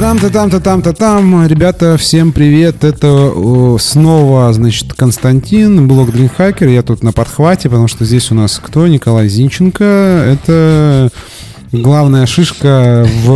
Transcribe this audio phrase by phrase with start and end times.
[0.00, 1.46] Трам-то там-то там-то там.
[1.46, 2.84] Ребята, всем привет.
[2.84, 3.34] Это
[3.78, 6.68] снова, значит, Константин, блог Дринхакер.
[6.68, 8.86] Я тут на подхвате, потому что здесь у нас кто?
[8.86, 9.84] Николай Зинченко.
[9.84, 11.10] Это
[11.72, 13.28] главная шишка в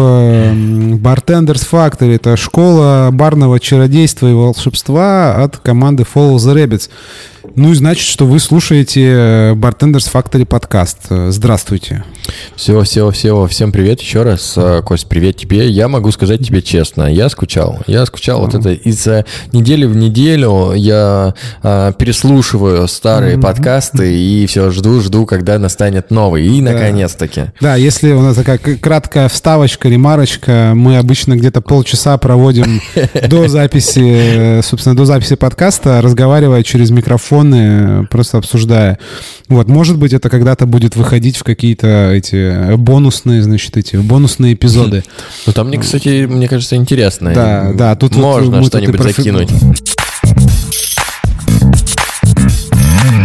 [0.97, 2.15] Bartenders Factory.
[2.15, 6.89] Это школа барного чародейства и волшебства от команды Follow the Rabbits.
[7.55, 10.99] Ну и значит, что вы слушаете э, Bartenders Factory подкаст.
[11.11, 12.03] Здравствуйте.
[12.57, 14.55] Все, все, все, всем привет еще раз.
[14.57, 15.69] Э, Кость, привет тебе.
[15.69, 17.81] Я могу сказать тебе честно, я скучал.
[17.87, 19.07] Я скучал вот это из
[19.53, 23.43] недели в неделю я а, переслушиваю старые mm-hmm.
[23.43, 26.47] подкасты и все жду, жду, когда настанет новый.
[26.47, 27.53] И наконец-таки.
[27.61, 32.81] Да, если у нас такая краткая вставочка, ремарочка, мы обычно где-то полчаса проводим
[33.29, 38.99] до записи, собственно, до записи подкаста, разговаривая через микрофон телефоны, просто обсуждая.
[39.49, 45.05] Вот, может быть, это когда-то будет выходить в какие-то эти бонусные, значит, эти бонусные эпизоды.
[45.47, 47.33] Ну, там, мне, кстати, мне кажется, интересно.
[47.35, 49.17] Да, да, тут можно вот что-нибудь профи...
[49.17, 49.51] закинуть.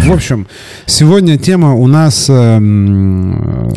[0.05, 0.47] В общем,
[0.87, 2.57] сегодня тема у нас э,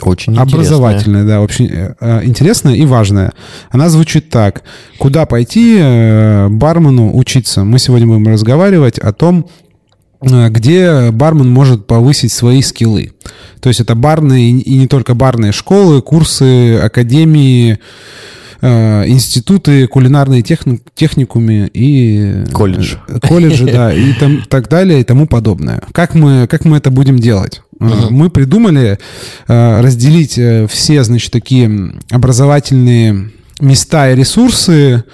[0.02, 3.32] очень образовательная, да, очень э, интересная и важная.
[3.70, 4.62] Она звучит так:
[4.98, 7.64] куда пойти э, бармену учиться?
[7.64, 9.71] Мы сегодня будем разговаривать о том, Э,
[10.22, 13.12] где бармен может повысить свои скиллы.
[13.60, 17.78] То есть это барные и не только барные школы, курсы, академии,
[18.60, 22.44] э, институты, кулинарные техни техникумы и...
[22.52, 22.96] Колледж.
[23.20, 25.80] Колледжи, да, и там, так далее и тому подобное.
[25.92, 27.62] Как мы, как мы это будем делать?
[27.78, 28.10] Uh-huh.
[28.10, 28.98] Мы придумали
[29.48, 30.38] разделить
[30.70, 35.04] все, значит, такие образовательные места и ресурсы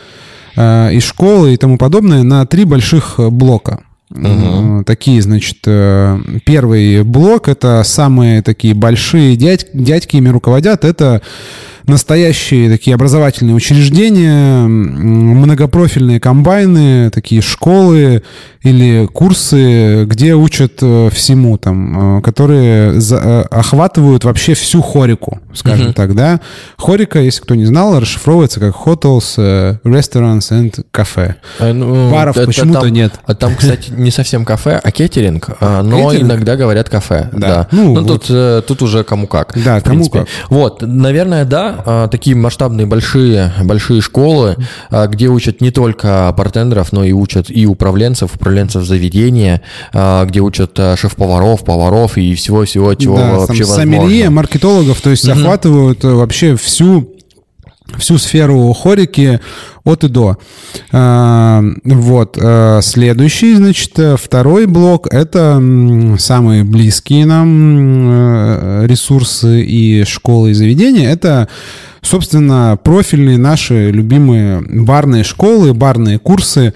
[0.57, 3.81] и школы и тому подобное на три больших блока.
[4.11, 4.85] Угу.
[4.85, 10.85] Такие, значит, э, первый блок это самые такие большие дядь, дядьки ими руководят.
[10.85, 11.21] Это
[11.87, 18.23] настоящие такие образовательные учреждения, многопрофильные комбайны, такие школы
[18.69, 25.41] или курсы, где учат э, всему там, э, которые за, э, охватывают вообще всю хорику,
[25.55, 25.95] скажем uh-huh.
[25.95, 26.41] так, да.
[26.77, 29.39] Хорика, если кто не знал, расшифровывается как hotels,
[29.85, 31.35] restaurants and cafe.
[31.59, 33.15] А, ну, Баров почему-то нет.
[33.27, 36.31] А там, кстати, не совсем кафе, а кетеринг, а, но кетеринг?
[36.31, 37.29] иногда говорят кафе.
[37.33, 37.39] Да.
[37.49, 37.69] да.
[37.73, 38.27] Ну, ну вот.
[38.27, 39.53] тут, тут уже кому как.
[39.65, 40.19] Да, кому принципе.
[40.21, 40.29] как.
[40.51, 44.57] Вот, наверное, да, а, такие масштабные большие, большие школы,
[44.91, 50.41] а, где учат не только бартендеров, но и учат и управленцев, управленцев заведения, а, где
[50.41, 53.75] учат шеф-поваров, поваров и всего-всего, чего да, вообще возможно.
[53.75, 55.41] Сомелье, маркетологов, то есть mm-hmm.
[55.41, 57.15] охватывают э, вообще всю
[57.97, 59.41] всю сферу хорики
[59.85, 60.37] от и до.
[60.93, 62.39] А, вот.
[62.41, 65.63] А, следующий, значит, второй блок— это
[66.19, 71.11] самые близкие нам э, ресурсы и школы и заведения.
[71.11, 71.49] Это
[72.03, 76.75] собственно, профильные наши любимые барные школы, барные курсы.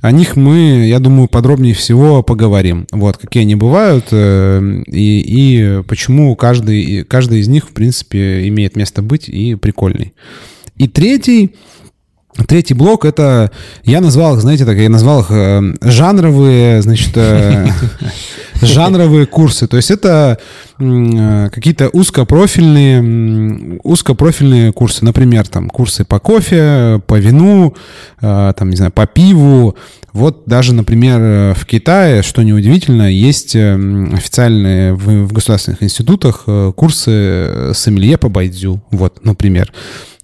[0.00, 2.86] О них мы, я думаю, подробнее всего поговорим.
[2.92, 8.76] Вот, какие они бывают э, и, и почему каждый, каждый из них, в принципе, имеет
[8.76, 10.12] место быть и прикольный.
[10.76, 11.54] И третий,
[12.44, 13.50] Третий блок это
[13.84, 17.66] я назвал их, знаете, так я назвал их э, жанровые, значит, э,
[18.60, 19.66] жанровые курсы.
[19.66, 20.38] То есть это
[20.78, 27.74] э, какие-то узкопрофильные, узкопрофильные курсы, например, там курсы по кофе, по вину,
[28.20, 29.74] э, там не знаю, по пиву.
[30.12, 38.16] Вот даже, например, в Китае, что неудивительно, есть официальные в, в государственных институтах курсы сомелье
[38.16, 38.80] по байдзю.
[38.90, 39.72] Вот, например.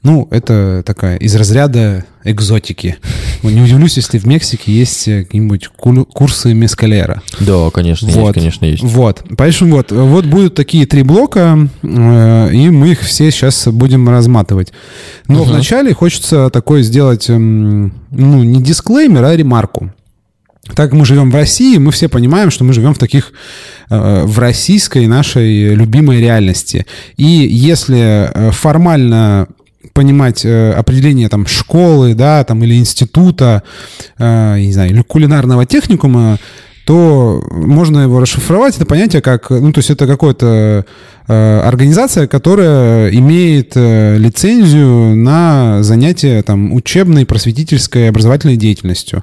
[0.03, 2.97] Ну, это такая из разряда экзотики.
[3.45, 7.23] Не удивлюсь, если в Мексике есть э, какие-нибудь курсы мескалера.
[7.39, 8.29] Да, конечно, вот.
[8.29, 8.83] есть, конечно, есть.
[8.83, 9.25] Вот.
[9.37, 14.73] Поэтому вот, вот будут такие три блока, э, и мы их все сейчас будем разматывать.
[15.29, 15.53] Но uh-huh.
[15.53, 19.93] вначале хочется такой сделать, ну, не дисклеймер, а ремарку.
[20.67, 23.33] Так как мы живем в России, мы все понимаем, что мы живем в таких,
[23.89, 26.87] э, в российской нашей любимой реальности.
[27.17, 29.49] И если формально
[29.93, 33.63] понимать э, определение там школы, да, там или института,
[34.19, 36.39] э, не знаю, или кулинарного техникума,
[36.85, 40.85] то можно его расшифровать, это понятие как, ну, то есть это какая-то
[41.29, 49.23] э, организация, которая имеет э, лицензию на занятие там учебной, просветительской, образовательной деятельностью.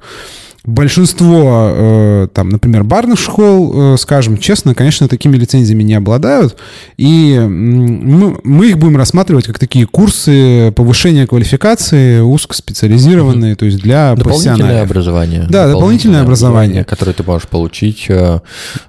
[0.69, 6.57] Большинство, э, там, например, барных школ, э, скажем честно, конечно, такими лицензиями не обладают,
[6.97, 14.15] и мы, мы их будем рассматривать как такие курсы повышения квалификации узкоспециализированные, то есть для
[14.15, 15.41] дополнительное образование.
[15.41, 18.39] Да, дополнительное, дополнительное образование, которое ты можешь получить э,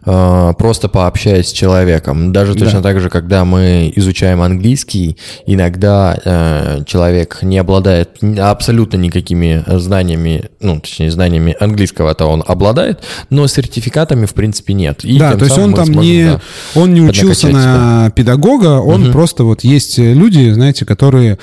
[0.05, 2.33] просто пообщаясь с человеком.
[2.33, 2.91] Даже точно да.
[2.91, 5.17] так же, когда мы изучаем английский,
[5.47, 13.01] иногда человек не обладает абсолютно никакими знаниями, ну, точнее, знаниями английского-то он обладает,
[13.31, 15.05] но сертификатами, в принципе, нет.
[15.05, 16.41] И да, то есть он там сможем, не, да,
[16.75, 18.13] он не учился на себя.
[18.15, 19.13] педагога, он угу.
[19.13, 21.39] просто вот есть люди, знаете, которые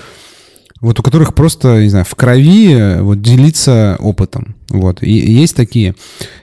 [0.80, 4.56] вот у которых просто, не знаю, в крови вот делиться опытом.
[4.70, 5.96] Вот, и, и есть такие.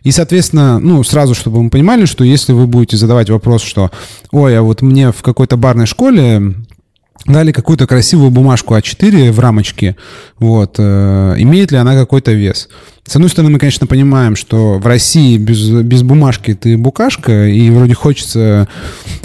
[0.03, 3.91] И, соответственно, ну, сразу, чтобы мы понимали, что если вы будете задавать вопрос, что,
[4.33, 6.55] ой, а вот мне в какой-то барной школе
[7.27, 9.97] дали какую-то красивую бумажку А4 в рамочке,
[10.39, 12.69] вот, э, имеет ли она какой-то вес?
[13.07, 17.69] С одной стороны, мы, конечно, понимаем, что в России без, без бумажки ты букашка, и
[17.71, 18.67] вроде хочется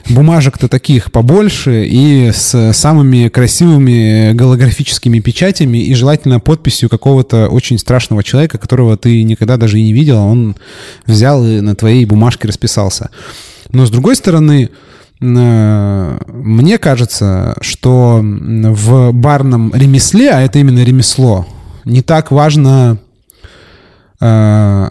[0.10, 8.24] бумажек-то таких побольше и с самыми красивыми голографическими печатями и желательно подписью какого-то очень страшного
[8.24, 10.58] человека, которого ты никогда даже и не видел, он
[11.06, 13.12] взял и на твоей бумажке расписался.
[13.72, 14.70] Но с другой стороны,
[15.22, 21.46] Э, мне кажется, что в барном ремесле, а это именно ремесло,
[21.86, 23.00] не так важно,
[24.22, 24.90] э,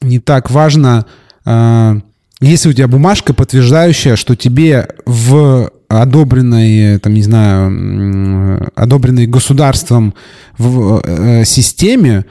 [0.00, 1.06] не так важно,
[1.44, 2.00] э,
[2.40, 10.14] если у тебя бумажка, подтверждающая, что тебе в одобренной, там, не знаю, одобренной государством
[10.58, 12.24] в системе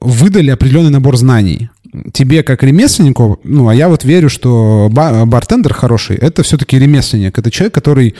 [0.00, 1.70] выдали определенный набор знаний
[2.12, 7.38] тебе как ремесленнику, ну, а я вот верю, что бартендер хороший, это все-таки ремесленник.
[7.38, 8.14] Это человек, который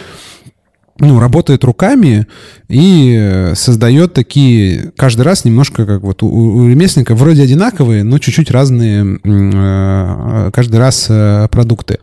[0.99, 2.27] ну, работает руками
[2.69, 8.51] и создает такие каждый раз немножко как вот у, у ремесленника вроде одинаковые, но чуть-чуть
[8.51, 11.99] разные э, каждый раз э, продукты.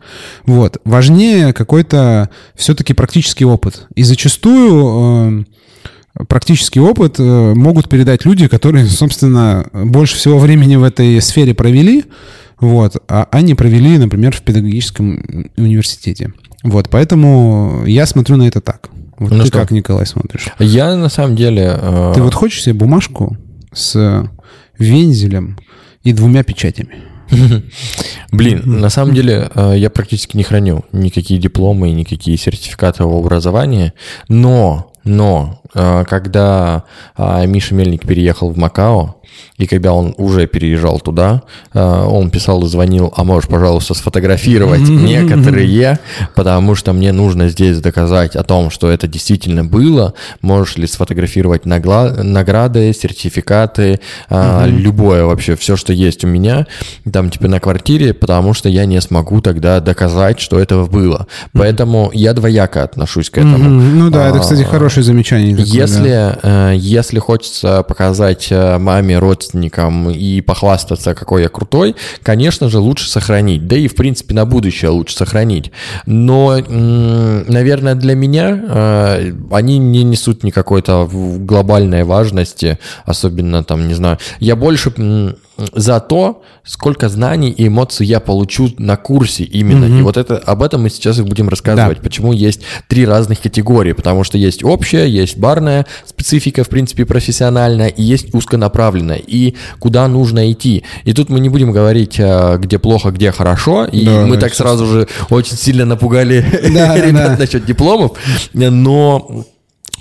[0.46, 0.80] Вот.
[0.84, 3.86] Важнее какой-то все-таки практический опыт.
[3.94, 5.44] И зачастую
[6.18, 11.54] э, практический опыт э, могут передать люди, которые, собственно, больше всего времени в этой сфере
[11.54, 12.04] провели,
[12.60, 16.32] вот, а они провели, например, в педагогическом университете.
[16.64, 18.88] Вот, поэтому я смотрю на это так.
[19.18, 19.58] Вот ну ты что?
[19.60, 20.48] как, Николай, смотришь?
[20.58, 21.78] Я, на самом деле...
[21.80, 22.12] Э...
[22.14, 23.36] Ты вот хочешь себе бумажку
[23.72, 24.28] с
[24.78, 25.58] вензелем
[26.02, 27.04] и двумя печатями?
[28.32, 33.92] Блин, на самом деле э, я практически не храню никакие дипломы никакие сертификаты об образовании,
[34.28, 36.84] но, но э, когда
[37.16, 39.20] э, Миша Мельник переехал в Макао,
[39.56, 41.42] и когда он уже переезжал туда,
[41.72, 45.98] э, он писал и звонил, а можешь, пожалуйста, сфотографировать некоторые,
[46.34, 50.14] потому что мне нужно здесь доказать о том, что это действительно было.
[50.42, 56.66] Можешь ли сфотографировать награды, сертификаты, э, любое вообще, все, что есть у меня,
[57.12, 61.26] там типа на квартире, потому что я не смогу тогда доказать, что это было.
[61.52, 63.70] Поэтому я двояко отношусь к этому.
[63.70, 65.54] Ну да, это, кстати, а, хорошее замечание.
[65.58, 73.08] Если, э, если хочется показать маме, родственникам и похвастаться, какой я крутой, конечно же, лучше
[73.08, 73.66] сохранить.
[73.66, 75.72] Да и, в принципе, на будущее лучше сохранить.
[76.06, 84.18] Но, наверное, для меня э, они не несут никакой-то глобальной важности, особенно там, не знаю.
[84.40, 84.92] Я больше
[85.56, 89.84] за то, сколько знаний и эмоций я получу на курсе именно.
[89.84, 89.98] Mm-hmm.
[90.00, 92.02] И вот это об этом мы сейчас и будем рассказывать, да.
[92.02, 97.88] почему есть три разных категории, потому что есть общая, есть барная специфика, в принципе, профессиональная,
[97.88, 100.84] и есть узконаправленная, и куда нужно идти.
[101.04, 104.54] И тут мы не будем говорить, а, где плохо, где хорошо, и да, мы так
[104.54, 107.36] сразу же очень сильно напугали да, ребят да.
[107.38, 108.12] насчет дипломов,
[108.52, 109.53] но Э,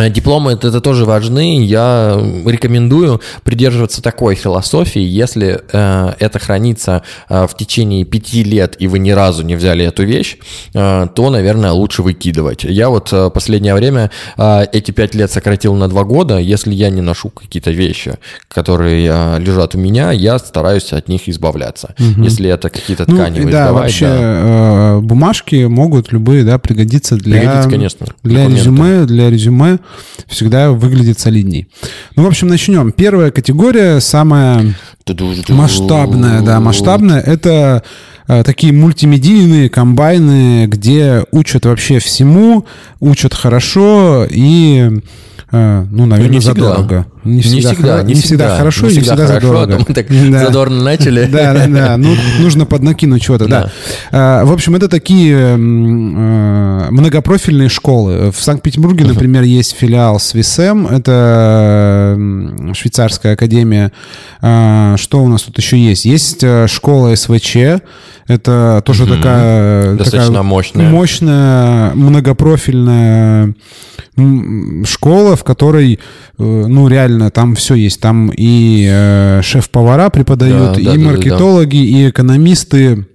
[0.09, 1.63] дипломы это, это тоже важны.
[1.63, 5.01] Я рекомендую придерживаться такой философии.
[5.01, 9.85] Если э, это хранится э, в течение пяти лет, и вы ни разу не взяли
[9.85, 10.37] эту вещь,
[10.73, 12.63] э, то, наверное, лучше выкидывать.
[12.63, 16.37] Я вот э, последнее время э, эти пять лет сократил на два года.
[16.37, 18.15] Если я не ношу какие-то вещи,
[18.47, 21.95] которые э, лежат у меня, я стараюсь от них избавляться.
[21.99, 22.23] Угу.
[22.23, 24.97] Если это какие-то ну, ткани да, сдавать, вообще да.
[24.97, 29.79] Э, бумажки могут любые да, пригодиться для, пригодится, конечно, для резюме, для резюме
[30.27, 31.67] всегда выглядит солидней.
[32.15, 32.91] Ну, в общем, начнем.
[32.91, 34.75] Первая категория, самая
[35.49, 37.83] масштабная, да, масштабная, это
[38.27, 42.65] э, такие мультимедийные комбайны, где учат вообще всему,
[42.99, 45.01] учат хорошо и,
[45.53, 47.05] э, ну, наверное, задорого.
[47.23, 49.75] Не всегда, не всегда, не всегда хорошо и не всегда хорошо, задорого.
[49.75, 50.45] а то мы так Да.
[50.45, 51.25] задорно начали.
[51.31, 51.97] Да, да, да.
[51.97, 53.69] Ну, нужно поднакинуть чего-то, да.
[54.11, 55.55] А, В общем, это такие э,
[56.91, 58.31] многопрофильные школы.
[58.31, 62.42] В Санкт-Петербурге, например, есть филиал СВИСЭМ, это м,
[62.73, 63.91] швейцарская академия.
[64.41, 66.05] А, Что у нас тут еще есть?
[66.05, 67.57] Есть э, школа СВЧ,
[68.27, 69.95] это тоже такая...
[69.95, 70.89] Достаточно такая мощная.
[70.89, 73.53] Мощная, многопрофильная
[74.85, 75.97] школа, в которой, э,
[76.37, 77.99] ну, реально, там все есть.
[77.99, 81.09] Там и э, шеф-повара преподают, Да, и да, да, да, да.
[81.11, 83.07] маркетологи, и экономисты,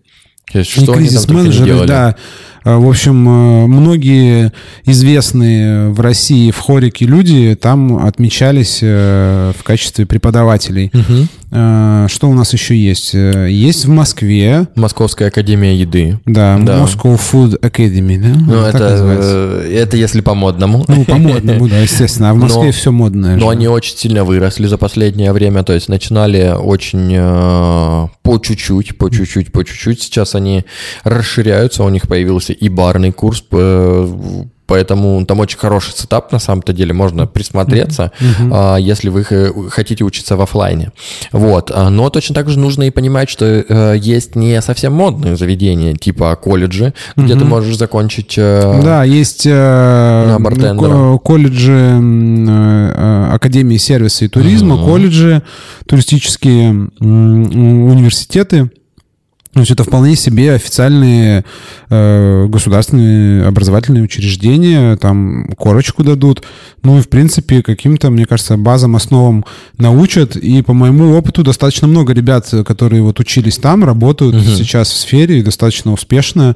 [0.52, 2.16] есть, и что не кризис-менеджеры, да.
[2.64, 4.52] Э, В общем, э, многие
[4.84, 10.90] известные в России в хорике люди там отмечались э, в качестве преподавателей.
[11.50, 13.14] Э, Что у нас еще есть?
[13.14, 16.18] Есть в Москве, Московская академия еды.
[16.26, 16.80] да, Да.
[16.84, 18.38] Moscow Food Academy, да?
[18.38, 19.62] Ну, это, называется.
[19.70, 20.84] это если по-модному.
[20.88, 22.30] Ну, по-модному, да, естественно.
[22.30, 23.36] А в Москве Но- все модное.
[23.36, 23.50] Но же.
[23.52, 29.10] они очень сильно выросли за последнее время, то есть начинали очень э, по чуть-чуть, по
[29.10, 30.02] чуть-чуть, по чуть-чуть.
[30.02, 30.64] Сейчас они
[31.04, 33.42] расширяются, у них появился и барный курс,
[34.66, 38.12] поэтому там очень хороший сетап на самом-то деле, можно присмотреться,
[38.52, 39.24] а, если вы
[39.70, 40.92] хотите учиться в оффлайне.
[41.32, 41.72] Вот.
[41.74, 45.94] А, Но точно так же нужно и понимать, что э, есть не совсем модные заведения,
[45.94, 48.34] типа колледжи, где ты можешь закончить...
[48.36, 50.36] э, Да, есть э,
[51.24, 55.42] колледжи э, Академии сервиса и туризма, колледжи,
[55.86, 58.70] туристические университеты.
[59.54, 61.44] То есть это вполне себе официальные
[61.88, 66.42] э, государственные образовательные учреждения, там корочку дадут.
[66.82, 69.44] Ну и, в принципе, каким-то, мне кажется, базам, основам
[69.78, 70.36] научат.
[70.36, 75.38] И по моему опыту достаточно много ребят, которые вот учились там, работают сейчас в сфере
[75.38, 76.54] и достаточно успешно.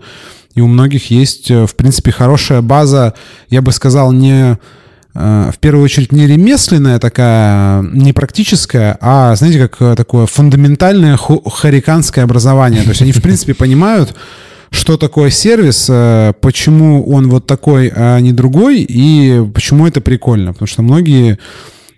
[0.55, 3.15] И у многих есть, э, в принципе, хорошая база,
[3.49, 4.59] я бы сказал, не
[5.15, 12.25] в первую очередь не ремесленная такая, не практическая, а, знаете, как э, такое фундаментальное хариканское
[12.25, 12.83] образование.
[12.83, 14.15] То есть они, в принципе, понимают,
[14.71, 20.55] что такое сервис, э, почему он вот такой, а не другой, и почему это прикольно.
[20.55, 21.39] Потому что многие Э,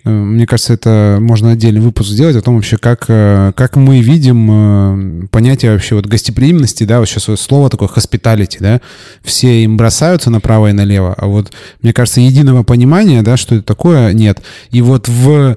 [0.05, 5.25] Мне кажется, это можно отдельный выпуск сделать о том вообще, как, э, как мы видим
[5.25, 8.83] э, понятие вообще вот гостеприимности, да, вот сейчас слово такое hospitality, да,
[9.23, 13.65] все им бросаются направо и налево, а вот, мне кажется, единого понимания, да, что это
[13.65, 14.43] такое, нет.
[14.71, 15.57] И вот в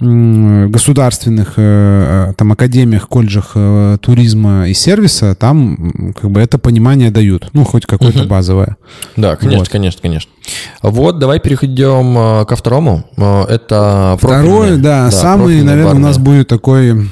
[0.00, 7.10] государственных э, э, там академиях, колледжах э, туризма и сервиса там как бы это понимание
[7.10, 8.76] дают, ну, хоть какое-то базовое.
[9.16, 9.68] Да, конечно, Вот.
[9.68, 10.30] конечно, конечно.
[10.82, 13.04] Вот, давай перейдем э, ко второму.
[13.16, 16.02] Это Второй, профильный- да, самый, наверное, у барный.
[16.02, 17.08] нас будет такой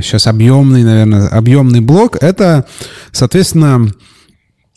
[0.00, 2.16] сейчас объемный, наверное, объемный блок.
[2.20, 2.64] Это,
[3.10, 3.88] соответственно,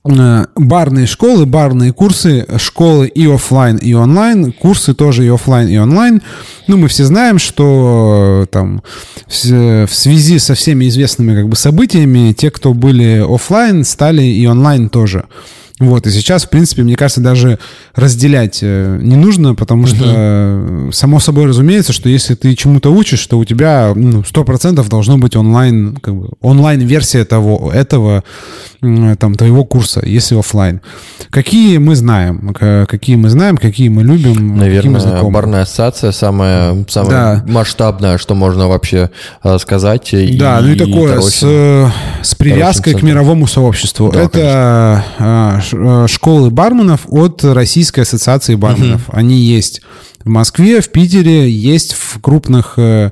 [0.06, 6.22] барные школы, барные курсы, школы и оффлайн, и онлайн, курсы тоже и оффлайн, и онлайн.
[6.68, 8.84] Ну, мы все знаем, что э, там
[9.28, 14.90] в связи со всеми известными как бы событиями, те, кто были оффлайн, стали и онлайн
[14.90, 15.26] тоже.
[15.78, 17.60] Вот, и сейчас, в принципе, мне кажется, даже
[17.94, 23.28] разделять э, не нужно, потому что, э, само собой разумеется, что если ты чему-то учишь,
[23.28, 28.24] то у тебя ну, 100% должно быть онлайн, как бы, онлайн-версия того, этого,
[29.20, 30.82] там, твоего курса, если оффлайн.
[31.30, 35.32] Какие мы знаем, к- какие мы знаем, какие мы любим, какие мы Наверное, знакомы.
[35.34, 37.44] барная ассоциация самая, самая Да.
[37.52, 39.10] масштабная, что можно вообще
[39.44, 40.14] э, сказать.
[40.38, 41.88] Да, ну и такое это с, э,
[42.22, 44.12] с привязкой к мировому сообществу.
[44.12, 49.02] Да, Это э, школы барменов от Российской ассоциации барменов.
[49.12, 49.82] Они есть
[50.24, 53.12] в Москве, в Питере, есть в крупных, э,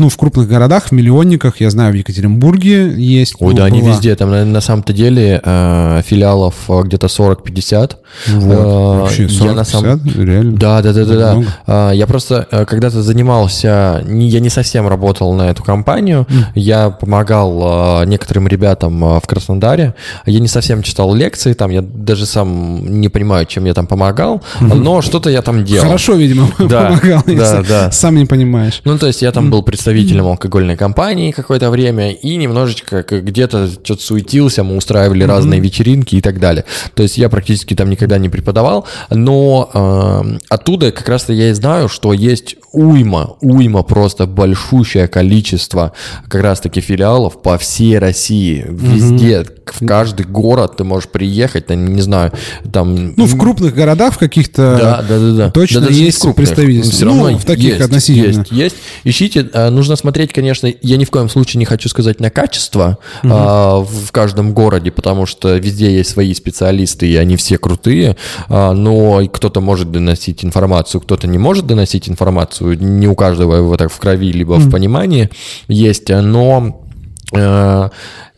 [0.00, 1.60] ну, в крупных городах, в миллионниках.
[1.60, 3.34] Я знаю, в Екатеринбурге есть.
[3.38, 3.90] Ой, ну, да, они была.
[3.92, 4.16] везде.
[4.16, 7.96] Там на, на самом-то деле э, филиалов э, где-то 40-50.
[8.28, 10.52] Вот, Э, вообще, я на самом- 40-50, реально.
[10.56, 11.42] Да, да, да, да.
[11.66, 16.90] А, Я просто э, когда-то занимался, не- я не совсем работал на эту компанию, я
[16.90, 19.94] помогал э, некоторым ребятам э, в Краснодаре,
[20.26, 24.42] я не совсем читал лекции, там я даже сам не понимаю, чем я там помогал,
[24.60, 25.86] но что-то я там делал.
[25.86, 27.90] Хорошо, видимо, Да, помогал, да, да.
[27.90, 28.80] сам не понимаешь.
[28.84, 34.02] Ну, то есть я там был представителем алкогольной компании какое-то время и немножечко где-то что-то
[34.02, 36.64] суетился, мы устраивали разные вечеринки и так далее.
[36.94, 41.52] То есть я практически там никогда не преподавал, но э, оттуда как раз-то я и
[41.52, 45.92] знаю, что есть уйма, уйма просто большущее количество
[46.28, 52.02] как раз-таки филиалов по всей России, везде, в каждый город ты можешь приехать, там, не
[52.02, 52.32] знаю,
[52.72, 53.14] там...
[53.16, 55.50] Ну, в крупных городах, в каких-то Да, да, да, да.
[55.50, 56.36] точно Да есть крупных.
[56.46, 56.92] представительство.
[56.92, 58.40] Всё равно ну, в таких есть, относительно.
[58.40, 58.76] Есть, есть.
[59.04, 62.98] Ищите, э, нужно смотреть, конечно, я ни в коем случае не хочу сказать на качество
[63.22, 63.32] угу.
[63.32, 68.16] а, в каждом городе, потому что везде есть свои специалисты, и они все крутые,
[68.48, 73.76] а, но кто-то может доносить информацию, кто-то не может доносить информацию, не у каждого его
[73.78, 74.60] так в крови, либо угу.
[74.60, 75.30] в понимании
[75.66, 76.84] есть, но
[77.32, 77.88] э,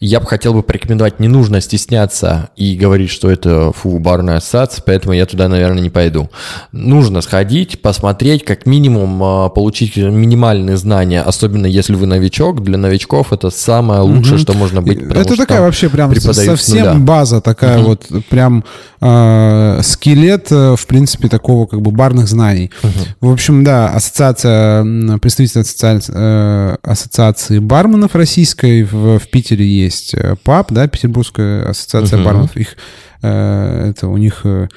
[0.05, 4.83] я бы хотел бы порекомендовать, не нужно стесняться и говорить, что это фу, барная ассоциация,
[4.85, 6.29] поэтому я туда, наверное, не пойду.
[6.73, 12.65] Нужно сходить, посмотреть, как минимум а, получить минимальные знания, особенно если вы новичок.
[12.65, 14.43] Для новичков это самое лучшее, угу.
[14.43, 15.01] что можно быть.
[15.01, 17.91] Это такая вообще прям совсем база, такая угу.
[17.91, 18.65] вот прям
[19.01, 22.73] э, скелет, в принципе, такого как бы барных знаний.
[22.83, 23.29] Угу.
[23.29, 24.85] В общем, да, ассоциация,
[25.19, 31.69] представитель ассоциации, э, ассоциации барменов российской в, в Питере есть есть э, ПАП, да, Петербургская
[31.69, 32.25] ассоциация uh-huh.
[32.25, 32.57] барменов.
[32.57, 32.77] Их,
[33.23, 34.69] э, это у них э,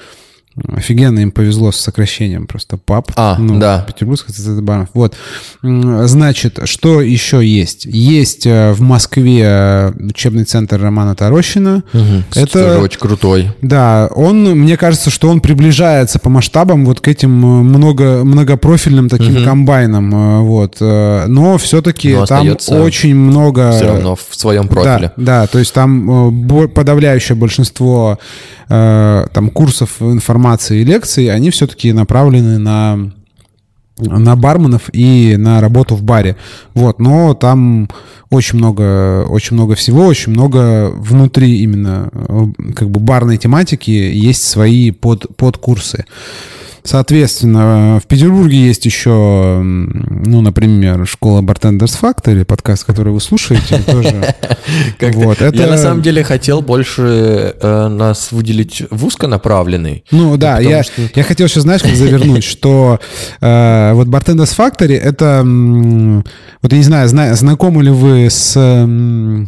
[0.74, 3.12] Офигенно им повезло с сокращением просто ПАП.
[3.16, 3.84] А, ну, да.
[3.86, 4.88] Петербургская ассоциация баров.
[4.94, 5.14] Вот.
[5.62, 7.84] Значит, что еще есть?
[7.84, 11.84] Есть э, в Москве э, учебный центр Романа Тарощина.
[11.92, 12.22] Угу.
[12.34, 13.50] Это тоже очень крутой.
[13.60, 19.10] Да, он, мне кажется, что он приближается по масштабам вот к этим э, много, многопрофильным
[19.10, 19.44] таким угу.
[19.44, 20.46] комбайнам.
[20.46, 20.80] Вот.
[20.80, 23.72] Но все-таки Но там очень много...
[23.72, 25.12] Все равно в своем профиле.
[25.18, 28.18] Да, да, то есть там подавляющее большинство
[28.68, 33.12] там курсов информации информации и лекции, они все-таки направлены на
[33.98, 36.36] на барменов и на работу в баре.
[36.74, 37.88] Вот, но там
[38.28, 44.42] очень много, очень много всего, очень много внутри именно э, как бы барной тематики есть
[44.42, 46.04] свои под, подкурсы.
[46.86, 54.34] Соответственно, в Петербурге есть еще, ну, например, школа Bartenders Factory, подкаст, который вы слушаете, тоже.
[55.00, 55.56] Вот, это...
[55.56, 60.04] Я на самом деле хотел больше э, нас выделить в узконаправленный.
[60.10, 61.02] Ну да, я, что...
[61.14, 63.00] я хотел сейчас, знаешь, как завернуть, что
[63.40, 65.42] э, вот Bartenders Factory это,
[66.62, 69.44] вот я не знаю, зна, знакомы ли вы с э,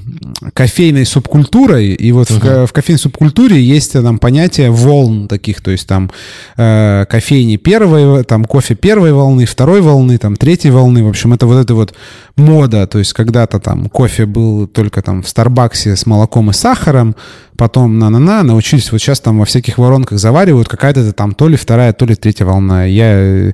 [0.54, 5.86] кофейной субкультурой, и вот в, в кофейной субкультуре есть там понятие волн таких, то есть
[5.86, 6.10] там
[6.56, 11.04] э, кофе кофейни первой, там кофе первой волны, второй волны, там третьей волны.
[11.04, 11.94] В общем, это вот эта вот
[12.38, 12.86] мода.
[12.86, 17.16] То есть когда-то там кофе был только там в Старбаксе с молоком и сахаром,
[17.56, 21.92] потом на-на-на, научились, вот сейчас там во всяких воронках заваривают, какая-то там то ли вторая,
[21.92, 22.84] то ли третья волна.
[22.84, 23.52] Я э,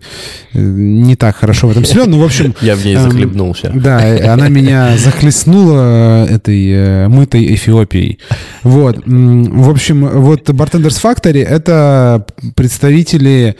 [0.52, 2.54] не так хорошо в этом силен, но в общем...
[2.60, 3.72] Я в ней эм, захлебнулся.
[3.74, 3.98] Да,
[4.32, 8.18] она меня захлестнула этой э, мытой Эфиопией.
[8.62, 9.02] Вот.
[9.06, 13.56] В общем, вот Bartenders Factory— это представители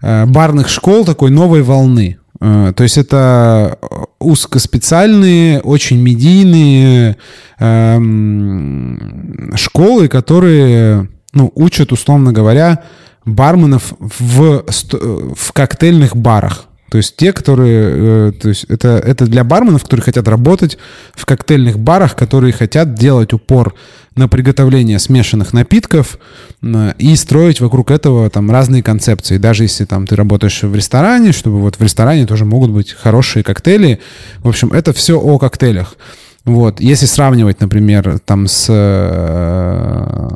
[0.00, 2.18] э, барных школ такой новой волны.
[2.42, 3.78] То есть это
[4.18, 7.16] узкоспециальные, очень медийные
[7.60, 12.82] эм, школы, которые ну, учат, условно говоря,
[13.24, 14.64] барменов в,
[15.36, 16.66] в коктейльных барах.
[16.92, 18.28] То есть те, которые...
[18.28, 20.76] Э, то есть это, это для барменов, которые хотят работать
[21.14, 23.74] в коктейльных барах, которые хотят делать упор
[24.14, 26.18] на приготовление смешанных напитков
[26.98, 29.38] и строить вокруг этого там разные концепции.
[29.38, 33.42] Даже если там ты работаешь в ресторане, чтобы вот в ресторане тоже могут быть хорошие
[33.42, 33.98] коктейли.
[34.42, 35.96] В общем, это все о коктейлях.
[36.44, 36.78] Вот.
[36.78, 40.28] Если сравнивать, например, там с э,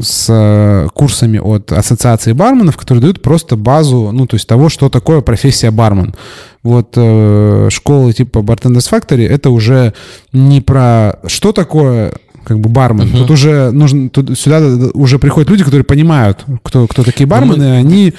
[0.00, 4.88] с э, курсами от ассоциации барменов, которые дают просто базу, ну, то есть того, что
[4.88, 6.14] такое профессия бармен.
[6.62, 9.94] Вот э, школы типа Bartenders Factory— это уже
[10.32, 12.12] не про что такое
[12.46, 13.08] как бы бармен.
[13.08, 13.18] Uh-huh.
[13.18, 14.60] Тут уже нужно, тут сюда
[14.94, 17.76] уже приходят люди, которые понимают, кто, кто такие бармены, ну, мы...
[17.76, 18.14] они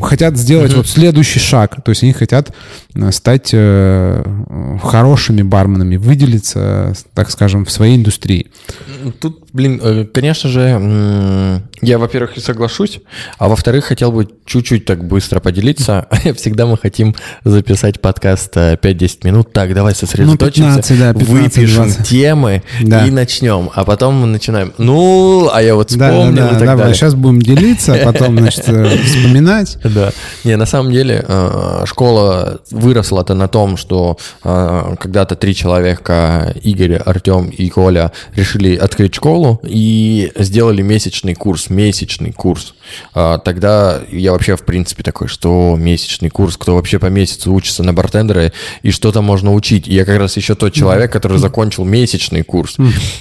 [0.00, 0.76] хотят сделать uh-huh.
[0.78, 1.82] вот следующий шаг.
[1.84, 2.52] То есть они хотят э,
[3.10, 4.22] стать э,
[4.82, 8.50] хорошими барменами, выделиться, так скажем, в своей индустрии.
[9.20, 13.00] Тут, блин, э, конечно же, я, во-первых, и соглашусь,
[13.38, 16.06] а во-вторых, хотел бы чуть-чуть так быстро поделиться.
[16.36, 19.52] Всегда мы хотим записать подкаст 5-10 э, минут.
[19.52, 22.08] Так, давай сосредоточимся, ну, 15, да, 15, выпишем 20.
[22.08, 23.06] темы да.
[23.06, 26.60] и начнем а потом мы начинаем, ну, а я вот вспомнил да, да, и так
[26.60, 26.94] давай, далее.
[26.94, 29.78] сейчас будем делиться, а потом, значит, э, вспоминать.
[29.82, 30.12] Да.
[30.44, 36.96] Не, на самом деле э, школа выросла-то на том, что э, когда-то три человека, Игорь,
[36.96, 42.74] Артем и Коля, решили открыть школу и сделали месячный курс, месячный курс.
[43.12, 47.92] Тогда я вообще, в принципе, такой, что месячный курс, кто вообще по месяцу учится на
[47.92, 49.88] бартендера и что-то можно учить.
[49.88, 52.76] И я как раз еще тот человек, который закончил месячный курс.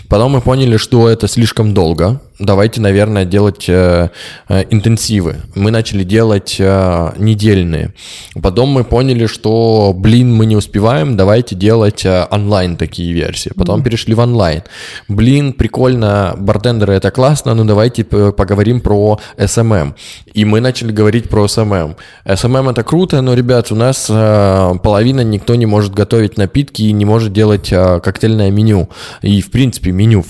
[0.07, 4.09] Потом мы поняли, что это слишком долго, давайте, наверное, делать э,
[4.49, 5.37] э, интенсивы.
[5.55, 7.93] Мы начали делать э, недельные.
[8.41, 13.51] Потом мы поняли, что, блин, мы не успеваем, давайте делать э, онлайн такие версии.
[13.55, 13.83] Потом mm-hmm.
[13.83, 14.63] перешли в онлайн.
[15.07, 19.19] Блин, прикольно, бартендеры это классно, но давайте поговорим про
[19.61, 19.93] SMM.
[20.33, 21.95] И мы начали говорить про SMM.
[22.25, 26.91] SMM это круто, но, ребят, у нас э, половина никто не может готовить напитки и
[26.91, 28.89] не может делать э, коктейльное меню.
[29.21, 30.23] И, в принципе, меню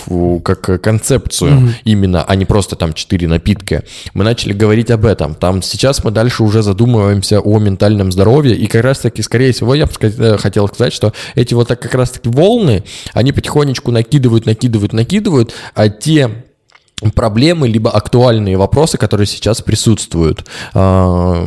[0.43, 1.73] как концепцию mm-hmm.
[1.85, 3.83] именно, а не просто там четыре напитка.
[4.13, 5.35] Мы начали говорить об этом.
[5.35, 8.55] Там сейчас мы дальше уже задумываемся о ментальном здоровье.
[8.55, 11.93] И как раз-таки, скорее всего, я бы э, хотел сказать, что эти вот так как
[11.93, 16.45] раз-таки волны, они потихонечку накидывают, накидывают, накидывают, а те
[17.09, 20.45] проблемы, либо актуальные вопросы, которые сейчас присутствуют.
[20.73, 21.43] А,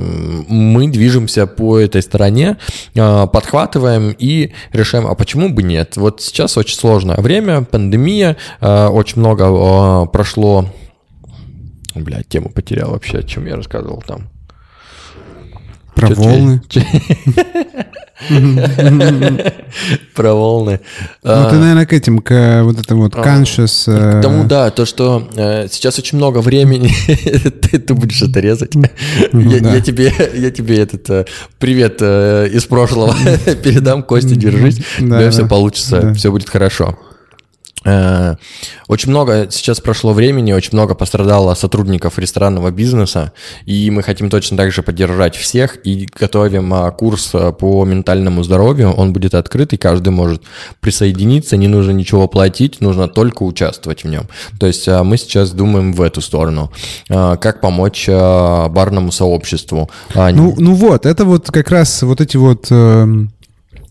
[0.48, 2.56] мы движемся по этой стороне,
[2.96, 5.96] а, подхватываем и решаем, а почему бы нет?
[5.96, 10.66] Вот сейчас очень сложное время, пандемия, а, очень много прошло...
[11.94, 14.33] Блядь, тему потерял вообще, о чем я рассказывал там.
[15.94, 16.62] Про Чё, волны.
[20.14, 20.80] Про волны.
[21.22, 23.84] Ну, ты, наверное, к этим, к вот этому вот conscious...
[23.86, 26.90] К тому, да, то, что э, сейчас очень много времени,
[27.60, 28.74] ты будешь это резать.
[29.32, 31.24] Я тебе я тебе этот э,
[31.58, 33.14] привет э, из прошлого
[33.62, 36.98] передам, Костя, держись, у тебя все получится, все будет хорошо.
[37.84, 38.36] Э,
[38.88, 43.32] очень много сейчас прошло времени, очень много пострадало сотрудников ресторанного бизнеса,
[43.66, 48.42] и мы хотим точно так же поддержать всех и готовим а, курс а, по ментальному
[48.42, 48.92] здоровью.
[48.92, 50.42] Он будет открыт, и каждый может
[50.80, 54.28] присоединиться, не нужно ничего платить, нужно только участвовать в нем.
[54.58, 56.72] То есть а, мы сейчас думаем в эту сторону,
[57.08, 59.90] как помочь барному сообществу.
[60.14, 63.30] Ну, ну вот, это вот как раз вот эти вот эм,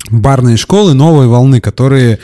[0.09, 2.19] барные школы новой волны, которые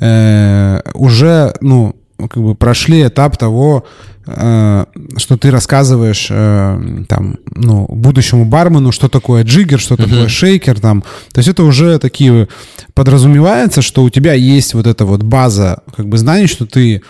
[0.00, 3.84] э, уже, ну, как бы прошли этап того,
[4.26, 4.84] э,
[5.16, 10.04] что ты рассказываешь э, там, ну, будущему бармену, что такое джиггер, что uh-huh.
[10.04, 11.02] такое шейкер, там.
[11.32, 12.48] То есть это уже такие
[12.94, 17.02] подразумевается, что у тебя есть вот эта вот база, как бы знаний, что ты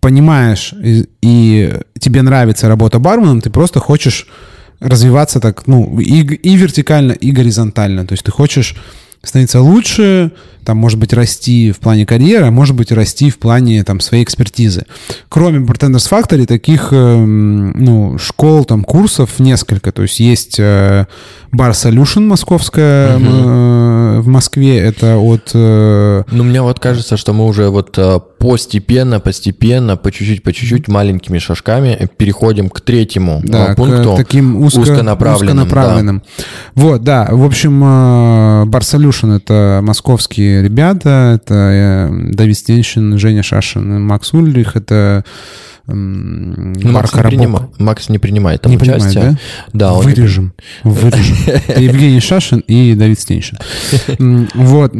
[0.00, 4.26] понимаешь и, и тебе нравится работа барменом, ты просто хочешь
[4.80, 8.06] развиваться так, ну, и, и вертикально, и горизонтально.
[8.06, 8.76] То есть ты хочешь
[9.22, 10.32] становиться лучше,
[10.70, 14.22] там, может быть, расти в плане карьеры, а может быть, расти в плане там, своей
[14.22, 14.86] экспертизы.
[15.28, 19.90] Кроме Bartenders Factory, таких э, ну, школ, там, курсов несколько.
[19.90, 21.06] То есть есть э,
[21.52, 24.22] Bar Solution московская угу.
[24.22, 25.50] в Москве, это от...
[25.54, 26.22] Э...
[26.30, 27.98] Ну, мне вот кажется, что мы уже вот
[28.38, 34.14] постепенно, постепенно, по чуть-чуть, по чуть-чуть, маленькими шажками переходим к третьему да, пункту.
[34.14, 35.56] К таким узко, узконаправленным.
[35.56, 36.22] узконаправленным.
[36.38, 36.44] Да.
[36.74, 37.28] Вот, да.
[37.30, 41.38] В общем, Bar Solution— это московский ребята.
[41.42, 44.76] Это э, Давид Стеншин, Женя Шашин, Макс Ульрих.
[44.76, 45.24] Это
[45.86, 49.12] ну, Макс, не принимает, Макс не принимает там не участие.
[49.12, 49.38] Принимает,
[49.72, 49.88] да?
[49.88, 50.52] да он Вырежем.
[50.84, 51.36] Вырежем.
[51.68, 53.58] Это Евгений Шашин и Давид Стеншин.
[54.54, 54.92] Вот.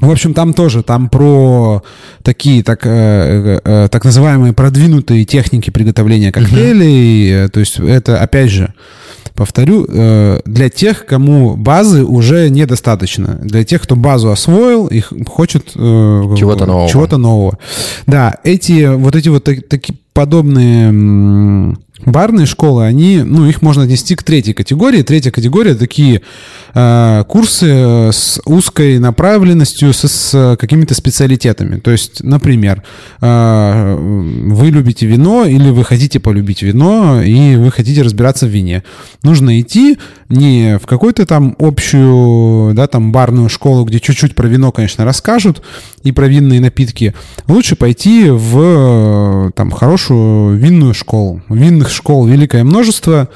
[0.00, 1.84] В общем, там тоже, там про
[2.22, 7.48] такие так, э, э, так называемые продвинутые техники приготовления коктейлей.
[7.48, 8.74] То есть это, опять же,
[9.34, 13.38] повторю, э, для тех, кому базы уже недостаточно.
[13.42, 16.88] Для тех, кто базу освоил, их хочет э, чего-то нового.
[16.88, 17.58] Чего-то нового.
[18.06, 24.22] Да, эти вот эти вот такие подобные барные школы, они, ну, их можно отнести к
[24.22, 25.02] третьей категории.
[25.02, 26.22] Третья категория такие
[26.74, 27.66] э, курсы
[28.12, 31.78] с узкой направленностью, с, с какими-то специалитетами.
[31.78, 32.82] То есть, например,
[33.20, 38.82] э, вы любите вино или вы хотите полюбить вино, и вы хотите разбираться в вине.
[39.22, 44.72] Нужно идти не в какую-то там общую, да, там барную школу, где чуть-чуть про вино,
[44.72, 45.62] конечно, расскажут,
[46.02, 47.14] и про винные напитки.
[47.46, 51.42] Лучше пойти в там хорошую винную школу.
[51.48, 53.28] Винных школ великое множество.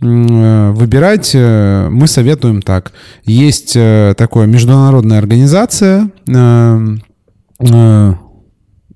[0.00, 2.92] Э, выбирать э, мы советуем так.
[3.24, 6.10] Есть э, такая международная организация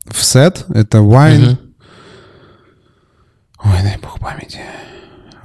[0.08, 1.52] ВСЭТ, это Wine...
[1.52, 1.58] Угу.
[3.64, 4.60] Ой, дай бог памяти.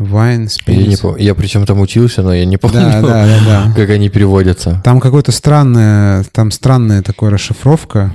[0.02, 1.00] Wine Spirits.
[1.04, 3.74] Я, не я причем там учился, но я не помню, да, да, да, да.
[3.76, 4.82] как они переводятся.
[4.84, 8.12] Там какое-то странное, там странная такая расшифровка.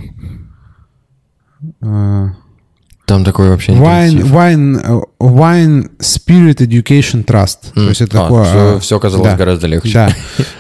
[3.07, 7.73] Там такой вообще Wine, wine, wine Spirit Education Trust.
[7.73, 7.85] Mm.
[7.85, 8.45] То есть это а, такое...
[8.45, 9.93] Все, все оказалось да, гораздо легче.
[9.93, 10.09] Да.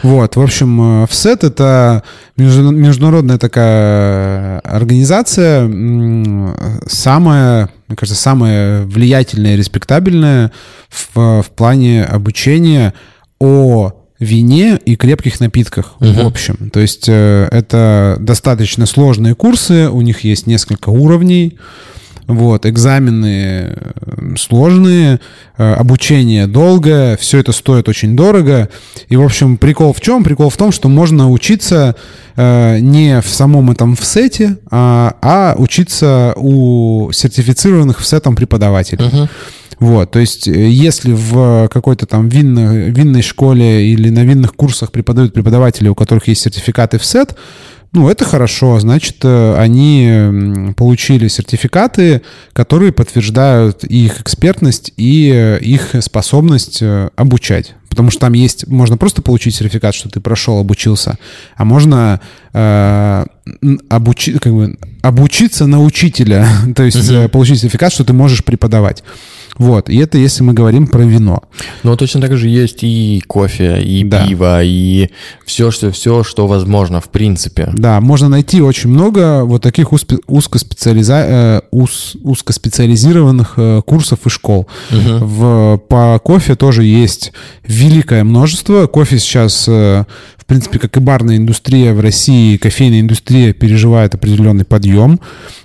[0.05, 2.05] Вот, в общем, FSET— это
[2.37, 5.69] международная такая организация,
[6.87, 10.53] самая, мне кажется, самая влиятельная и респектабельная
[10.89, 12.95] в, в плане обучения
[13.41, 16.13] о вине и крепких напитках угу.
[16.13, 16.71] в общем.
[16.71, 21.59] То есть э, это достаточно сложные курсы, у них есть несколько уровней.
[22.27, 25.21] Вот, экзамены э, сложные,
[25.59, 28.69] э, обучение долгое, все это стоит очень дорого.
[29.09, 30.25] И, в общем, прикол в чем?
[30.25, 31.95] Прикол в том, что можно учиться
[32.35, 39.05] э, не в самом этом в сете, а, а учиться у сертифицированных в сетом преподавателей.
[39.05, 39.29] Uh-huh.
[39.79, 45.35] Вот, то есть, если в какой-то там винной, винной школе или на винных курсах преподают
[45.35, 47.37] преподаватели, у которых есть сертификаты в сет,
[47.97, 48.79] ну, это хорошо.
[48.79, 52.21] Значит, э, они получили сертификаты,
[52.53, 57.75] которые подтверждают их экспертность и э, их способность э, обучать.
[57.89, 61.17] Потому что там есть, можно просто получить сертификат, что ты прошел, обучился,
[61.57, 62.21] а можно
[62.53, 63.25] э,
[63.89, 69.03] обучи, как бы, обучиться на учителя, то есть получить сертификат, что ты можешь преподавать.
[69.59, 71.43] Вот, и это если мы говорим про вино.
[71.83, 74.27] Но точно так же есть и кофе, и да.
[74.27, 75.11] пиво, и
[75.45, 77.71] все что, все, что возможно, в принципе.
[77.75, 81.15] Да, можно найти очень много вот таких узкоспециализа...
[81.27, 82.17] Э, уз...
[82.23, 84.67] узкоспециализированных э, курсов и школ.
[84.91, 85.25] Угу.
[85.25, 85.79] В...
[85.89, 87.33] По кофе тоже есть
[87.65, 88.87] великое множество.
[88.87, 90.05] Кофе сейчас э,
[90.47, 95.19] в принципе, как и барная индустрия в России, кофейная индустрия переживает определенный подъем.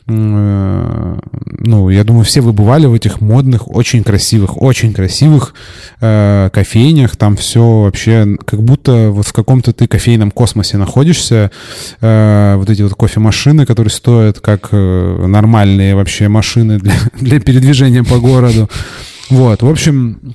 [0.07, 1.19] Э,
[1.59, 5.53] ну, я думаю, все вы бывали в этих модных, очень красивых, очень красивых
[5.99, 7.15] э, кофейнях.
[7.15, 11.51] Там все вообще как будто вот в каком-то ты кофейном космосе находишься.
[12.01, 18.17] Э, вот эти вот кофемашины, которые стоят как нормальные вообще машины для, для передвижения по
[18.17, 18.67] городу.
[19.29, 20.33] Вот, в общем,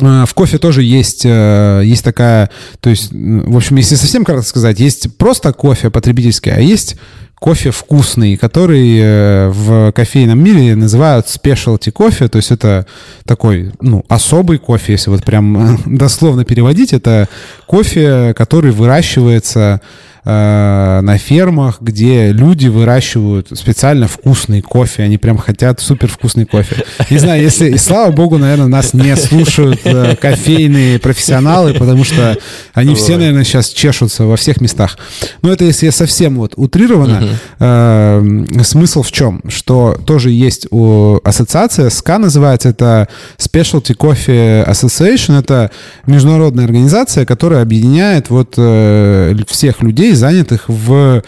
[0.00, 4.80] в кофе тоже есть, э, есть такая, то есть, в общем, если совсем кратко сказать,
[4.80, 6.96] есть просто кофе потребительский, а есть
[7.44, 12.86] кофе вкусный, который э, в кофейном мире называют specialty кофе, то есть это
[13.24, 17.28] такой, ну, особый кофе, если вот прям дословно переводить, это
[17.66, 19.80] кофе, который выращивается
[20.26, 26.84] Э, на фермах, где люди выращивают специально вкусный кофе, они прям хотят супер вкусный кофе.
[27.10, 32.38] Не знаю, если, и слава богу, наверное, нас не слушают э, кофейные профессионалы, потому что
[32.72, 34.96] они все, наверное, сейчас чешутся во всех местах.
[35.42, 37.28] Но это если совсем вот утрированно.
[37.58, 39.42] Э, смысл в чем?
[39.48, 45.70] Что тоже есть у ассоциация, СКА называется, это Specialty Coffee Association, это
[46.06, 51.22] международная организация, которая объединяет вот э, всех людей, занятых в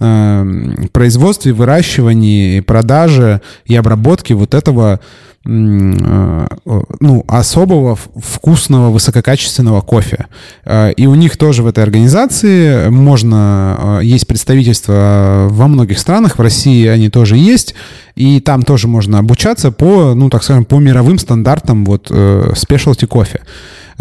[0.00, 0.44] э,
[0.92, 5.00] производстве, выращивании, продаже и обработке вот этого
[5.44, 10.26] э, ну, особого вкусного высококачественного кофе.
[10.64, 16.42] Э, и у них тоже в этой организации можно, есть представительство во многих странах, в
[16.42, 17.74] России они тоже есть,
[18.16, 23.40] и там тоже можно обучаться по, ну, так скажем, по мировым стандартам вот specialty кофе.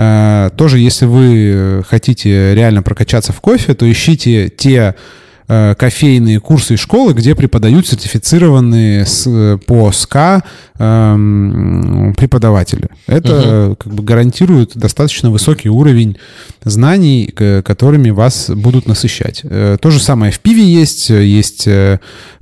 [0.01, 4.93] Э, тоже, если вы хотите реально прокачаться в кофе, то ищите те э,
[5.49, 10.43] кофейные курсы и школы, где преподают сертифицированные с, по СКА
[10.77, 12.87] эм, преподаватели.
[13.07, 13.75] Это угу.
[13.75, 16.17] как бы гарантирует достаточно высокий уровень
[16.63, 17.33] знаний,
[17.65, 19.41] которыми вас будут насыщать.
[19.43, 21.09] Э, то же самое в пиве есть.
[21.09, 21.67] Есть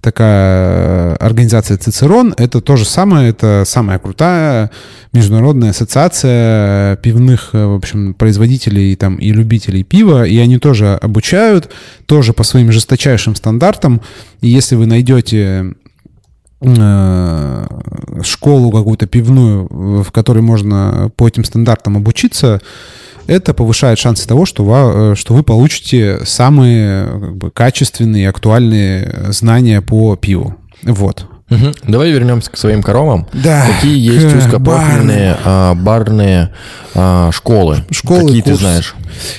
[0.01, 2.33] такая организация Цицерон.
[2.37, 3.29] Это то же самое.
[3.29, 4.71] Это самая крутая
[5.13, 11.71] международная ассоциация пивных, э, в общем, производителей там, и любителей пива, и они тоже обучают,
[12.05, 14.01] тоже по своим жесточайшим стандартам.
[14.41, 15.73] И если вы найдете
[16.62, 17.67] э,
[18.23, 19.67] школу какую-то пивную,
[20.03, 22.60] в которой можно по этим стандартам обучиться,
[23.27, 29.27] это повышает шансы того, что вы, э, что вы получите самые как бы, качественные актуальные
[29.29, 30.55] знания по пиву.
[30.83, 31.27] Вот.
[31.49, 31.73] Угу.
[31.88, 33.25] Давай вернемся к своим коровам.
[33.31, 33.65] Да.
[33.65, 36.53] Какие есть узкопрофильные а, барные
[36.93, 37.86] а, школы?
[37.89, 38.57] Школы, Какие курс.
[38.57, 38.95] ты знаешь?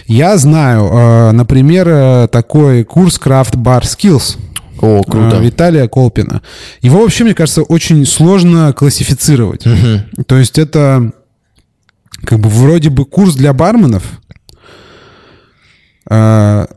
[0.07, 4.39] Я знаю, а, например, э, такой курс Craft Bar Skills.
[4.81, 5.37] О, круто.
[5.37, 6.41] А, Виталия Колпина.
[6.81, 9.67] Его вообще, мне кажется, очень сложно классифицировать.
[9.67, 10.25] Угу.
[10.25, 11.13] То есть это
[12.25, 14.05] как бы вроде бы курс для барменов,
[16.09, 16.69] а,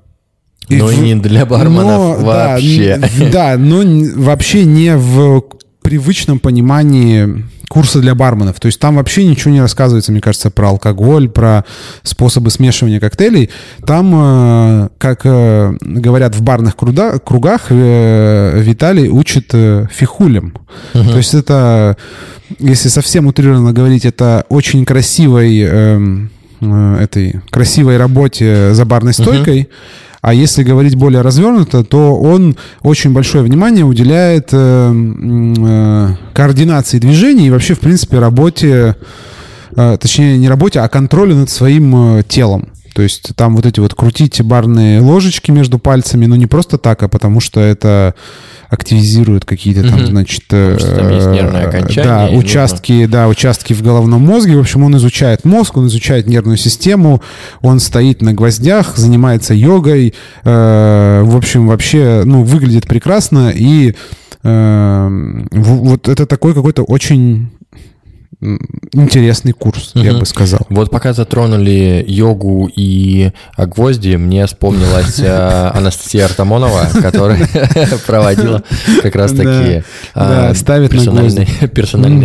[0.79, 2.99] но и не для барменов но, вообще.
[3.19, 3.83] Да, да, но
[4.15, 5.43] вообще не в
[5.81, 8.59] привычном понимании курса для барменов.
[8.59, 11.63] То есть там вообще ничего не рассказывается, мне кажется, про алкоголь, про
[12.03, 13.49] способы смешивания коктейлей.
[13.85, 19.53] Там, э, как э, говорят в барных кругах, э, Виталий учит
[19.89, 20.53] фихулям.
[20.93, 21.03] Угу.
[21.11, 21.95] То есть это,
[22.59, 26.29] если совсем утрированно говорить, это очень красивой эм,
[26.59, 29.61] этой красивой работе за барной стойкой.
[29.61, 29.67] Uh-huh.
[30.21, 37.47] А если говорить более развернуто, то он очень большое внимание уделяет э, э, координации движений
[37.47, 38.95] и вообще, в принципе, работе,
[39.75, 42.69] э, точнее, не работе, а контролю над своим телом.
[42.93, 47.01] То есть там вот эти вот крутить барные ложечки между пальцами, ну не просто так,
[47.01, 48.13] а потому что это
[48.71, 53.05] активизирует какие-то там, значит, Потому что там есть э, нервное окончание, да, и нужно- участки,
[53.05, 54.55] да, участки в головном мозге.
[54.55, 57.21] В общем, он изучает мозг, он изучает нервную систему,
[57.61, 60.13] он стоит на гвоздях, занимается йогой.
[60.45, 63.93] э, в общем, вообще, ну, выглядит прекрасно и
[64.43, 67.49] э, вот это такой какой-то очень
[68.93, 70.19] интересный курс, я Мгм.
[70.21, 70.61] бы сказал.
[70.69, 77.47] Вот пока затронули йогу и гвозди, мне вспомнилась э, Анастасия Артамонова, которая
[78.07, 78.63] проводила
[79.03, 79.43] как раз таки
[80.15, 80.53] Да, а,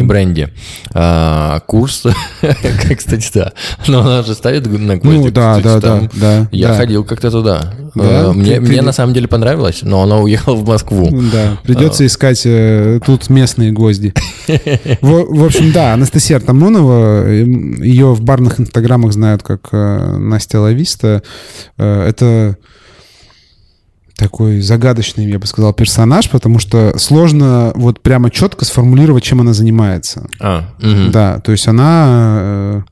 [0.01, 0.09] Мгм.
[0.09, 0.49] бренди
[0.95, 2.05] а, курс.
[2.97, 3.53] Кстати, да.
[3.87, 5.19] Но она же ставит на гвозди.
[5.19, 5.79] Ну, да, да,
[6.15, 6.49] да.
[6.51, 7.73] Я ходил как-то туда.
[7.97, 8.27] Да?
[8.27, 11.09] Э, Мне, Ты- мне ты- на самом деле понравилось, но она уехала в Москву.
[11.33, 14.13] Да, придется искать э, тут местные гвозди.
[15.01, 20.61] В, в общем, да, Анастасия Артамонова, эм, ее в барных инстаграмах знают как э, Настя
[20.61, 21.23] Лависта.
[21.79, 22.57] Э, это
[24.17, 29.53] такой загадочный, я бы сказал, персонаж, потому что сложно вот прямо четко сформулировать, чем она
[29.53, 30.27] занимается.
[30.41, 31.11] А, мгм.
[31.11, 32.83] Да, то есть она э,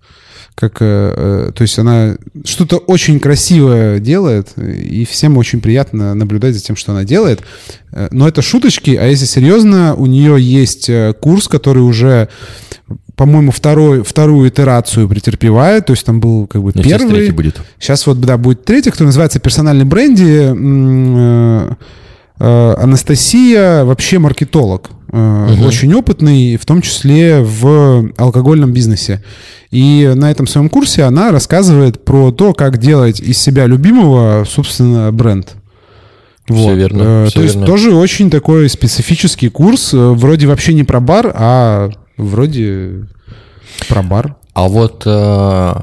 [0.55, 6.55] как, э, э, то есть она что-то очень красивое делает, и всем очень приятно наблюдать
[6.55, 7.43] за тем, что она делает.
[7.93, 10.89] Э, Но это шуточки, а если серьезно, у нее есть
[11.21, 12.29] курс, который уже,
[13.17, 17.17] по-моему, второй, вторую итерацию претерпевает, то есть там был как бы Мне сейчас первый.
[17.17, 17.61] третий будет.
[17.81, 21.77] Сейчас вот, да, будет третий, который называется «Персональный бренди».
[22.41, 24.91] Э, Анастасия вообще маркетолог.
[25.13, 25.65] Мгм.
[25.67, 29.23] Очень опытный, в том числе в алкогольном бизнесе.
[29.71, 35.13] И на этом своем курсе она рассказывает про то, как делать из себя любимого, собственно,
[35.13, 35.55] бренд.
[36.47, 37.67] Всё верно, Э, всё То есть верно.
[37.67, 39.91] тоже очень такой специфический курс.
[39.93, 43.07] Вроде вообще не про бар, а вроде
[43.89, 44.37] про бар.
[44.53, 45.75] А вот э,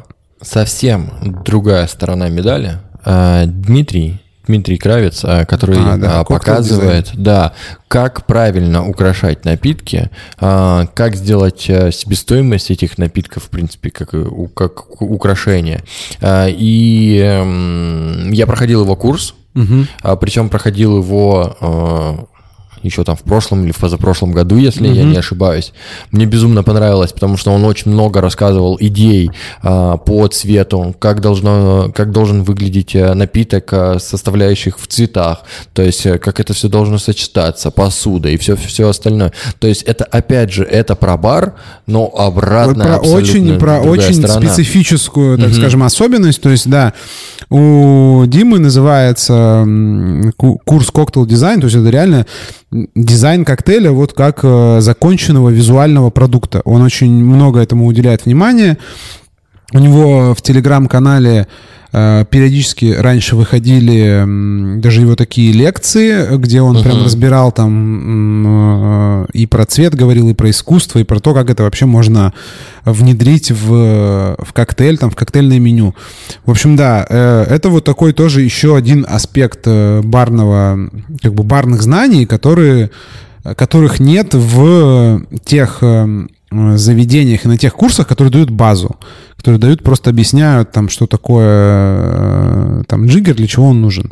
[0.41, 1.11] совсем
[1.45, 2.73] другая сторона медали.
[3.05, 7.53] Э, Дмитрий, Дмитрий Кравец, э, который А, да, э, показывает, да,
[7.87, 14.11] как правильно украшать напитки, э, как сделать э, себестоимость этих напитков, в принципе, как,
[14.53, 15.83] как украшение.
[16.23, 19.35] И эм, я проходил его курс,
[20.01, 22.40] а, причем проходил его э,
[22.83, 25.73] еще там в прошлом или в позапрошлом году, если я не ошибаюсь.
[26.11, 31.91] Мне безумно понравилось, потому что он очень много рассказывал идей а, по цвету, как, должно,
[31.93, 36.67] как должен выглядеть э, напиток, а, составляющих в цветах, то есть э, как это все
[36.67, 39.31] должно сочетаться, посуда и все, все остальное.
[39.59, 41.55] То есть это, опять же, это про бар,
[41.87, 44.53] но обратно про очень, про очень сторона.
[44.53, 46.41] специфическую, так скажем, особенность.
[46.41, 46.93] То есть, да,
[47.49, 49.65] у Димы называется
[50.37, 52.25] курс cocktail design, то есть это реально
[52.71, 56.61] дизайн коктейля вот как э, законченного визуального продукта.
[56.63, 58.77] Он очень много этому уделяет внимания.
[59.73, 61.47] У него в телеграм-канале
[61.91, 69.65] периодически раньше выходили даже его такие лекции, где он прям разбирал там э, и про
[69.65, 72.33] цвет говорил, и про искусство, и про то, как это вообще можно
[72.85, 75.93] внедрить в, в коктейль, там, в коктейльное меню.
[76.45, 80.89] В общем, да, э, это вот такой тоже еще один аспект э, барного,
[81.21, 82.89] как бы барных знаний, которые,
[83.43, 88.97] которых нет в тех э, заведениях и на тех курсах, которые дают базу,
[89.37, 94.11] которые дают, просто объясняют там, что такое э, там джиггер, для чего он нужен.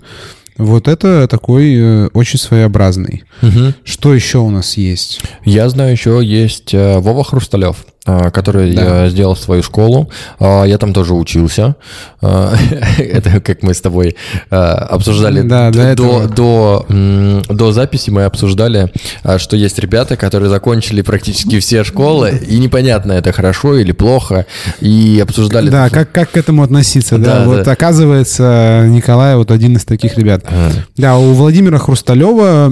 [0.58, 3.24] Вот это такой э, очень своеобразный.
[3.42, 3.74] Мгм.
[3.86, 5.22] Что еще у нас есть?
[5.46, 7.89] Я знаю, еще есть э, Вова Хрусталев, э,
[8.34, 9.06] который Да.
[9.06, 10.10] э, сделал свою школу.
[10.40, 11.76] Э, Я там тоже учился.
[12.22, 12.54] Э,
[12.98, 14.16] Это как мы с тобой
[14.50, 16.28] обсуждали Да, до до, этого.
[16.28, 18.92] до, м, до записи мы обсуждали,
[19.38, 24.46] что есть ребята, которые закончили практически все школы, и непонятно, это хорошо или плохо,
[24.82, 25.70] и обсуждали...
[25.70, 27.18] Да, как, как к этому относиться?
[27.18, 27.72] Да, Да, вот да.
[27.72, 30.44] оказывается, Николай вот один из таких ребят.
[30.50, 32.72] А, Да, у Владимира Хрусталева,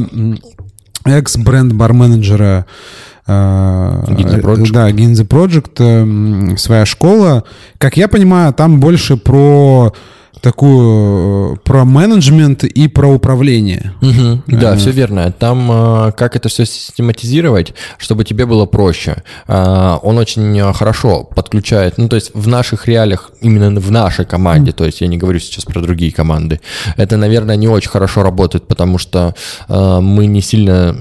[1.05, 2.65] экс-бренд-бар-менеджера
[3.27, 4.71] э, Ginza Project.
[4.71, 7.43] Да, Ginza Project, э, м, своя школа.
[7.77, 9.93] Как я понимаю, там больше про
[10.41, 13.93] такую, э, про менеджмент и про управление.
[14.01, 14.43] Мгм.
[14.47, 14.77] Да, Ага.
[14.77, 15.31] все верно.
[15.31, 19.23] Там э, как это все систематизировать, чтобы тебе было проще.
[19.47, 24.71] Он очень э, хорошо подключает, ну то есть в наших реалиях, именно в нашей команде,
[24.71, 26.59] то есть я не говорю сейчас про другие команды,
[26.97, 29.35] это, наверное, не очень хорошо работает, потому что
[29.69, 30.93] э, мы не сильно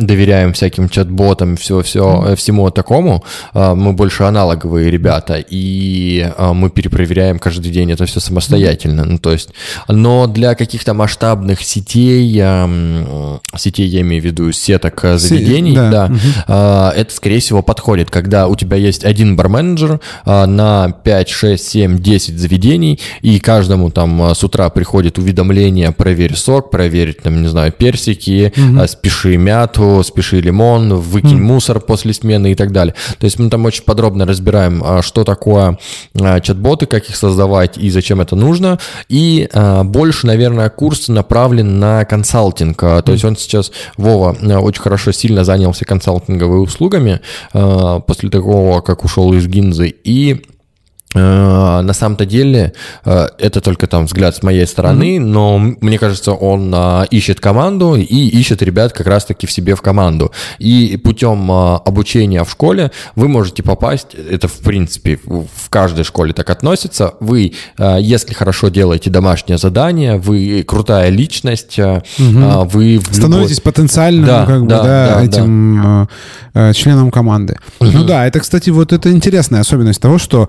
[0.00, 3.24] доверяем всяким чат-ботам, все, все, всему такому.
[3.54, 8.75] Э, Мы больше аналоговые ребята, и э, мы перепроверяем каждый день это все самостоятельно.
[8.76, 9.04] Самостоятельно.
[9.04, 9.50] Ну, то есть,
[9.88, 15.90] но для каких-то масштабных сетей, э, сетей я имею в виду сеток э, заведений, да,
[15.90, 16.18] да угу.
[16.48, 21.68] э, это, скорее всего, подходит, когда у тебя есть один барменеджер э, на 5, 6,
[21.68, 27.48] 7, 10 заведений, и каждому там с утра приходит уведомление, проверь сок, проверь, там, не
[27.48, 28.80] знаю, персики, угу.
[28.80, 31.54] э, спеши мяту, спеши лимон, выкинь угу.
[31.54, 32.94] мусор после смены и так далее.
[33.18, 35.78] То есть мы там очень подробно разбираем, а, что такое
[36.20, 38.65] а, чат-боты, как их создавать и зачем это нужно.
[39.08, 42.78] И а, больше, наверное, курс направлен на консалтинг.
[42.78, 47.20] То есть он сейчас, Вова, очень хорошо, сильно занялся консалтинговыми услугами
[47.52, 49.94] после того, как ушел из Гинзы.
[50.04, 50.55] И Э,
[51.16, 52.72] на самом-то деле
[53.04, 55.20] э, это только там взгляд с моей стороны, mm-hmm.
[55.20, 59.82] но мне кажется, он а, ищет команду и ищет ребят как раз-таки в себе в
[59.82, 60.32] команду.
[60.58, 66.32] И путем а, обучения в школе вы можете попасть, это в принципе в каждой школе
[66.32, 72.68] так относится, вы, а, если хорошо делаете домашнее задание, вы крутая личность, mm-hmm.
[72.68, 73.00] вы...
[73.10, 73.72] Становитесь любой...
[73.72, 76.08] потенциальным да, как да, бы, да, да, этим
[76.52, 76.72] да.
[76.72, 77.58] членом команды.
[77.80, 77.90] Mm-hmm.
[77.92, 80.48] Ну да, это, кстати, вот это интересная особенность того, что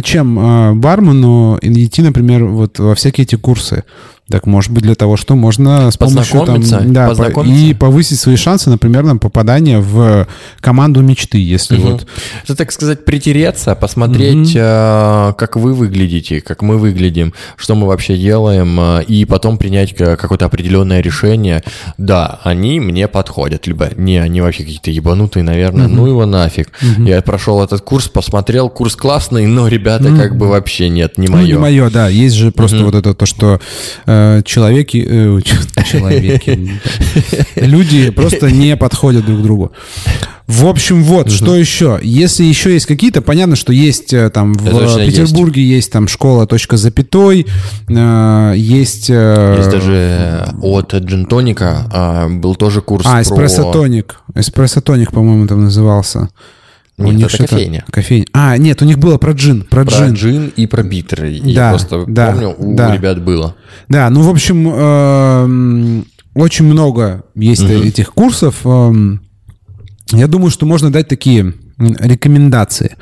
[0.00, 3.84] зачем э, бармену идти, например, вот во всякие эти курсы?
[4.30, 6.62] Так может быть для того, что можно с помощью там,
[6.92, 10.28] да, по, и повысить свои шансы, например, на попадание в
[10.60, 11.88] команду мечты, если угу.
[11.88, 12.06] вот.
[12.44, 14.58] Это, так сказать, притереться, посмотреть, угу.
[14.58, 19.96] э, как вы выглядите, как мы выглядим, что мы вообще делаем, э, и потом принять
[19.96, 21.64] какое-то определенное решение.
[21.98, 25.96] Да, они мне подходят, либо не, они вообще какие-то ебанутые, наверное, угу.
[25.96, 26.70] ну его нафиг.
[26.80, 27.02] Угу.
[27.02, 30.16] Я прошел этот курс, посмотрел, курс классный, но ребята угу.
[30.16, 31.40] как бы вообще нет, не мое.
[31.40, 32.08] Ну, не мое, да.
[32.08, 32.86] Есть же просто угу.
[32.86, 33.60] вот это то, что
[34.06, 35.40] э, Э, человеки, э,
[35.84, 36.80] человеки,
[37.56, 39.72] люди просто не подходят друг другу.
[40.50, 41.32] В общем, вот, угу.
[41.32, 42.00] что еще?
[42.02, 45.74] Если еще есть какие-то, понятно, что есть э, там в Это Петербурге есть.
[45.74, 47.46] есть там школа точка запятой,
[47.88, 49.10] э, есть...
[49.10, 54.22] Э, есть даже от Джентоника э, был тоже курс А, эспрессо тоник.
[54.34, 56.30] Эспрессо тоник, по-моему, там назывался.
[57.00, 57.84] Нет, у них это кофейня.
[57.90, 58.26] Кофейня.
[58.32, 59.62] А, нет, у них было про джин.
[59.62, 60.14] Про, про джин.
[60.14, 61.40] джин и про битеры.
[61.40, 62.94] Да, Я просто да, помню, у да.
[62.94, 63.56] ребят было.
[63.88, 66.02] Да, ну, в общем, э,
[66.34, 67.72] очень много есть угу.
[67.72, 68.56] этих курсов.
[68.64, 68.92] Э,
[70.12, 72.96] я думаю, что можно дать такие рекомендации.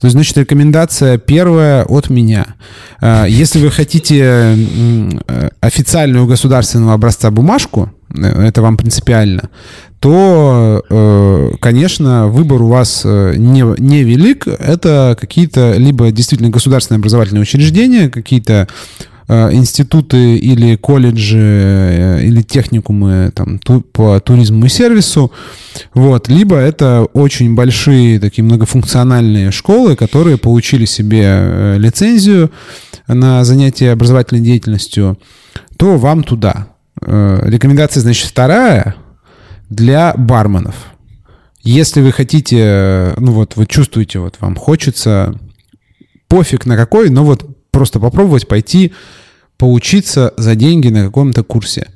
[0.00, 2.46] То есть, значит, рекомендация первая от меня.
[3.00, 9.48] Э, если вы хотите э, официальную государственного образца бумажку, э, это вам принципиально,
[10.00, 14.46] то, э, конечно, выбор у вас э, не, не велик.
[14.46, 18.68] Это какие-то либо действительно государственные образовательные учреждения, какие-то
[19.26, 23.58] э, институты или колледжи или техникумы там,
[23.92, 25.32] по туризму и сервису,
[25.94, 32.50] вот, либо это очень большие такие многофункциональные школы, которые получили себе лицензию
[33.08, 35.18] на занятие образовательной деятельностью,
[35.78, 36.68] то вам туда.
[37.00, 38.96] Рекомендация, значит, вторая–
[39.68, 40.74] для барменов.
[41.62, 45.34] Если вы хотите, ну вот вы чувствуете, вот вам хочется,
[46.28, 48.92] пофиг на какой, но вот просто попробовать пойти
[49.58, 51.88] поучиться за деньги на каком-то курсе,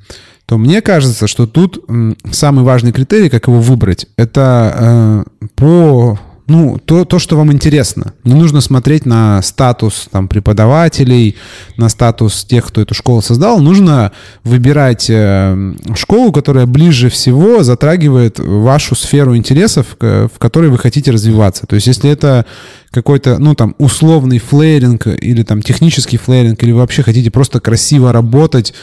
[0.45, 1.85] то мне кажется, что тут
[2.31, 6.19] самый важный критерий, как его выбрать, это э, по
[6.51, 8.13] ну, то, то, что вам интересно.
[8.25, 11.37] Не нужно смотреть на статус там, преподавателей,
[11.77, 13.59] на статус тех, кто эту школу создал.
[13.61, 14.11] Нужно
[14.43, 21.65] выбирать э, школу, которая ближе всего затрагивает вашу сферу интересов, в которой вы хотите развиваться.
[21.67, 22.45] То есть, если это
[22.91, 28.11] какой-то, ну, там, условный флееринг или там технический флееринг, или вы вообще хотите просто красиво
[28.11, 28.73] работать,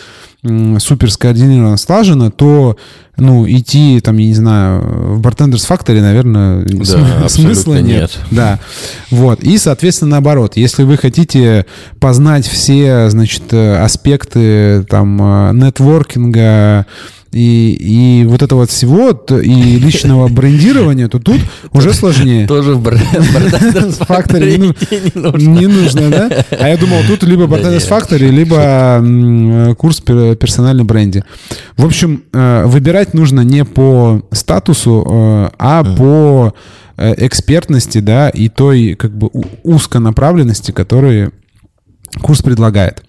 [0.42, 2.76] супер скоординированно, слаженно, то,
[3.16, 7.86] ну, идти, там, я не знаю, в Bartenders Factory, наверное, да, смысла нет.
[7.86, 8.18] нет.
[8.30, 8.60] Да,
[9.10, 9.42] вот.
[9.42, 11.66] И, соответственно, наоборот, если вы хотите
[11.98, 16.86] познать все, значит, аспекты, там, э, нетворкинга,
[17.30, 21.40] и, и вот это вот всего, и личного брендирования, то тут
[21.72, 22.46] уже сложнее.
[22.46, 26.44] Тоже в Bartenders Factory не нужно, да?
[26.50, 31.24] А я думал, тут либо Bartenders Factory, либо курс персональном бренде.
[31.76, 36.54] В общем, э, выбирать нужно не по статусу, э, а по
[36.96, 39.28] э, экспертности, да, и той как бы
[39.62, 41.32] узконаправленности, которые
[42.22, 43.02] курс предлагает.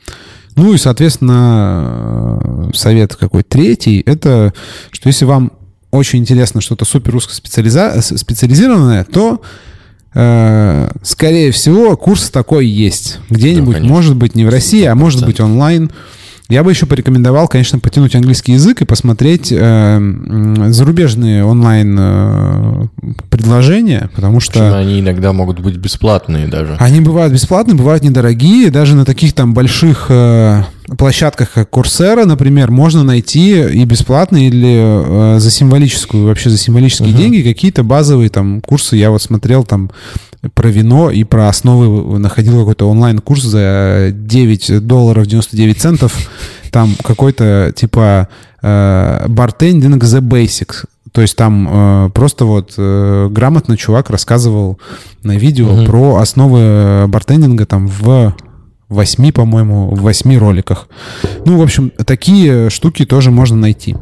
[0.60, 4.54] Ну и, соответственно, совет какой третий, это
[4.92, 5.54] что если вам
[5.90, 9.42] очень интересно что-то супер узкоспециализированное, то
[10.14, 13.20] э, скорее всего курс такой есть.
[13.30, 15.92] Где-нибудь, да, может быть, не в России, а может быть онлайн.
[16.50, 20.00] Я бы еще порекомендовал, конечно, потянуть английский язык и посмотреть э,
[20.70, 22.88] зарубежные онлайн э,
[23.30, 24.54] предложения, потому что...
[24.54, 26.76] Почему они иногда могут быть бесплатные даже.
[26.80, 30.08] Они бывают бесплатные, бывают недорогие, даже на таких там больших...
[30.10, 30.64] Э,
[30.96, 37.10] площадках, как Coursera, например, можно найти и бесплатно, или э, за символическую, вообще за символические
[37.10, 37.18] uh-huh.
[37.18, 38.96] деньги какие-то базовые там курсы.
[38.96, 39.92] Я вот смотрел там
[40.54, 46.16] про вино и про основы, находил какой-то онлайн-курс за 9 долларов 99 центов.
[46.72, 48.28] Там какой-то типа
[48.62, 50.86] э, bartending the basics.
[51.12, 54.80] То есть там э, просто вот э, грамотно чувак рассказывал
[55.24, 55.86] на видео uh-huh.
[55.86, 58.36] про основы бартендинга там в
[58.90, 60.90] восьми, по-моему, в восьми роликах.
[61.46, 63.96] Ну, в общем, такие штуки тоже можно найти.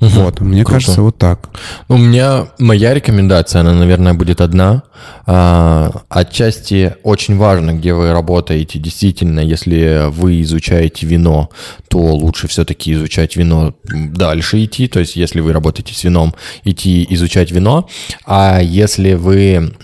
[0.00, 0.78] Угу, вот, мне круто.
[0.80, 1.50] кажется, вот так.
[1.88, 4.82] У меня моя рекомендация, она, наверное, будет одна.
[5.26, 8.78] А, отчасти очень важно, где вы работаете.
[8.78, 11.50] Действительно, если вы изучаете вино,
[11.88, 14.88] то лучше все-таки изучать вино дальше идти.
[14.88, 17.88] То есть, если вы работаете с вином, идти изучать вино.
[18.26, 19.74] А если вы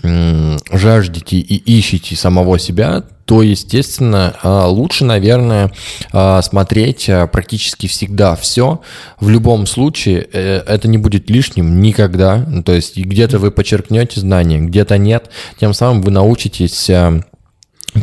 [0.71, 5.71] жаждете и ищете самого себя, то, естественно, а, лучше, наверное,
[6.11, 8.81] а, смотреть а, практически всегда все.
[9.21, 12.45] В любом случае, э, это не будет лишним никогда.
[12.65, 15.29] То есть где-то вы подчеркнете знания, где-то нет.
[15.61, 16.91] Тем самым вы научитесь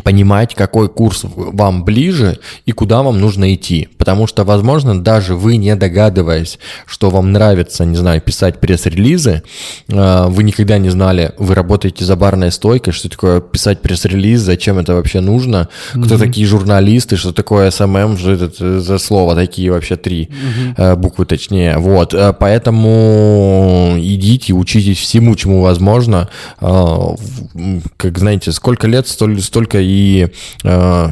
[0.03, 3.89] понимать, какой курс вам ближе и куда вам нужно идти.
[3.97, 9.41] Потому что, возможно, даже вы не догадываясь, что вам нравится, не знаю, писать пресс-релизы,
[9.87, 14.77] э, вы никогда не знали, вы работаете за барной стойкой, что такое писать пресс-релиз, зачем
[14.77, 16.03] это вообще нужно, mm-hmm.
[16.05, 20.29] кто такие журналисты, что такое SMM, что это э, за слово, такие вообще три
[20.77, 20.95] mm-hmm.
[20.97, 21.77] буквы точнее.
[21.77, 26.29] Вот, поэтому идите, учитесь всему, чему возможно.
[26.59, 30.27] Как знаете, сколько лет, столь, столько и...
[30.63, 31.09] Э,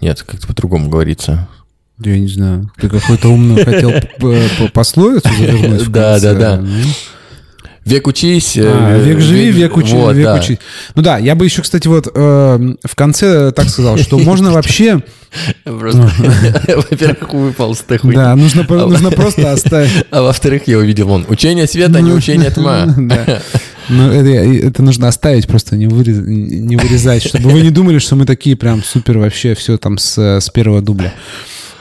[0.00, 1.48] нет, как-то по-другому говорится.
[1.98, 2.70] Я не знаю.
[2.78, 3.92] Ты какой-то умный хотел
[4.72, 5.88] пословицу завернуть?
[5.88, 6.64] Да, да, да.
[7.86, 8.58] Век учись.
[8.58, 10.34] А, век живи, век учись, вот, век да.
[10.34, 10.58] учись.
[10.96, 15.02] Ну да, я бы еще, кстати, вот э, в конце так сказал, что можно вообще...
[15.64, 19.90] Во-первых, выпал с Да, нужно, а нужно просто оставить.
[20.10, 22.88] А во-вторых, я увидел, вон, учение света, не ну, учение тьма.
[23.88, 28.16] Ну, это, это нужно оставить, просто не, вырез, не вырезать, чтобы вы не думали, что
[28.16, 31.14] мы такие прям супер вообще все там с, с первого дубля.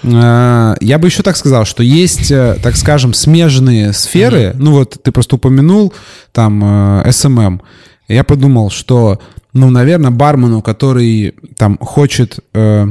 [0.03, 4.53] А, я бы еще так сказал, что есть, э, так скажем, смежные сферы.
[4.55, 5.93] Ну вот ты просто упомянул
[6.31, 7.61] там SMM.
[8.07, 9.19] Э, я подумал, что,
[9.53, 12.87] ну, наверное, бармену, который там хочет э,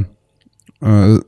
[0.81, 1.19] э,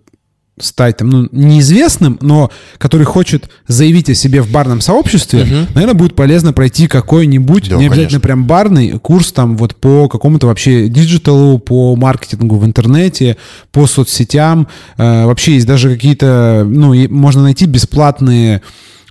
[0.59, 5.73] стать там, ну, неизвестным, но который хочет заявить о себе в барном сообществе, угу.
[5.73, 8.19] наверное, будет полезно пройти какой-нибудь, да, не обязательно конечно.
[8.21, 13.37] прям барный курс там вот по какому-то вообще диджиталу, по маркетингу в интернете,
[13.71, 14.67] по соцсетям.
[14.97, 18.61] Э, вообще есть даже какие-то, ну, можно найти бесплатные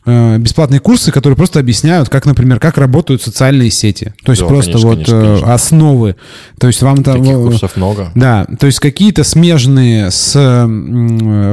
[0.06, 4.14] бесплатные курсы, которые просто объясняют, как, например, как работают социальные сети.
[4.24, 5.54] То есть да, просто конечно, вот конечно, э, конечно.
[5.54, 6.16] основы.
[6.58, 7.22] То есть вам там...
[7.22, 8.12] Таких курсов много.
[8.14, 10.34] Да, то есть какие-то смежные с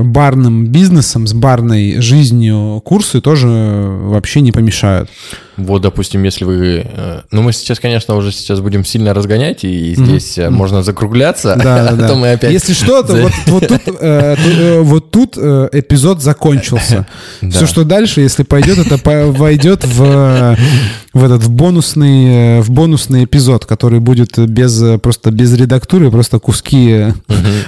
[0.03, 5.09] барным бизнесом, с барной жизнью курсы тоже вообще не помешают.
[5.57, 6.85] Вот, допустим, если вы...
[6.85, 10.49] Э, ну, мы сейчас, конечно, уже сейчас будем сильно разгонять, и здесь mm-hmm.
[10.49, 12.51] можно закругляться, да, а да, то мы опять...
[12.51, 17.05] Если что, то вот, вот тут, э, вот тут эпизод закончился.
[17.49, 18.97] Все, что дальше, если пойдет, это
[19.31, 20.57] войдет в,
[21.13, 27.13] в этот в бонусный, в бонусный эпизод, который будет без просто без редактуры, просто куски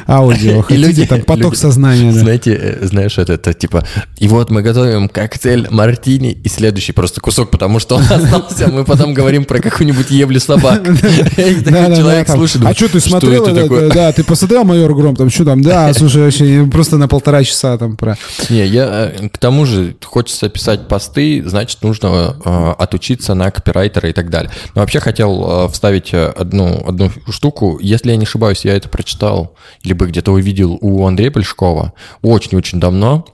[0.08, 0.62] аудио.
[0.68, 2.12] Хотите, люди, там поток люди, сознания.
[2.12, 2.20] Да.
[2.20, 3.86] Знаете, знаешь, это, это типа...
[4.18, 8.84] И вот мы готовим коктейль мартини, и следующий просто кусок, потому что он остался, мы
[8.84, 10.82] потом говорим про какую-нибудь ебли собак.
[11.36, 12.66] Человек слушает.
[12.66, 13.46] А что ты смотрел?
[13.90, 15.62] Да, ты посмотрел «Майор Гром», там что там?
[15.62, 18.18] Да, слушай, вообще просто на полтора часа там про...
[18.50, 24.10] Не, я э, к тому же хочется писать посты, значит, нужно э, отучиться на копирайтера
[24.10, 24.52] и так далее.
[24.74, 27.80] Но вообще хотел э, вставить одну, одну штуку.
[27.82, 33.26] Если я не ошибаюсь, я это прочитал, либо где-то увидел у Андрея Пельшкова очень-очень давно.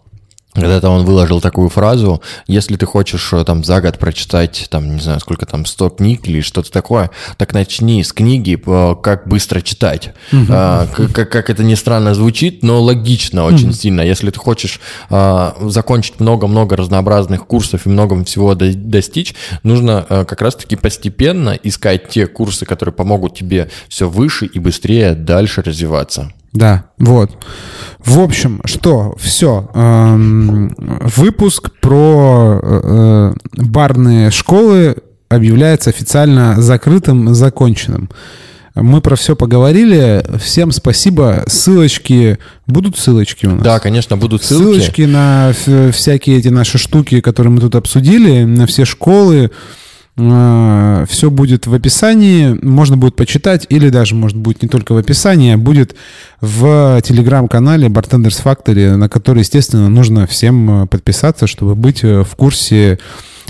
[0.54, 5.02] Когда-то он выложил такую фразу, если ты хочешь э, там за год прочитать, там, не
[5.02, 9.62] знаю, сколько там, 100 книг или что-то такое, так начни с книги э, «Как быстро
[9.62, 10.14] читать».
[10.32, 10.46] Uh-huh.
[10.50, 13.74] А, как, как это ни странно звучит, но логично очень uh-huh.
[13.74, 14.02] сильно.
[14.02, 19.34] Если ты хочешь а, закончить много-много разнообразных курсов и много всего до, достичь,
[19.64, 25.14] нужно а, как раз-таки постепенно искать те курсы, которые помогут тебе все выше и быстрее
[25.14, 26.34] дальше развиваться.
[26.54, 27.32] Да, вот.
[28.00, 29.70] В общем, что, все.
[29.74, 30.76] Эм,
[31.16, 34.98] выпуск про э, э, барные школы
[35.30, 38.10] объявляется официально закрытым, законченным.
[38.76, 40.24] Мы про все поговорили.
[40.40, 41.44] Всем спасибо.
[41.48, 42.38] Ссылочки.
[42.68, 43.64] Будут ссылочки у нас?
[43.64, 44.80] Да, конечно, будут ссылки.
[44.80, 45.54] Ссылочки на
[45.92, 49.52] всякие эти наши штуки, которые мы тут обсудили, на все школы.
[50.18, 54.98] Э, все будет в описании, можно будет почитать, или даже, может быть, не только в
[54.98, 55.96] описании, а будет
[56.42, 63.00] в телеграм-канале Bartenders Factory, на который, естественно, нужно всем подписаться, чтобы быть в курсе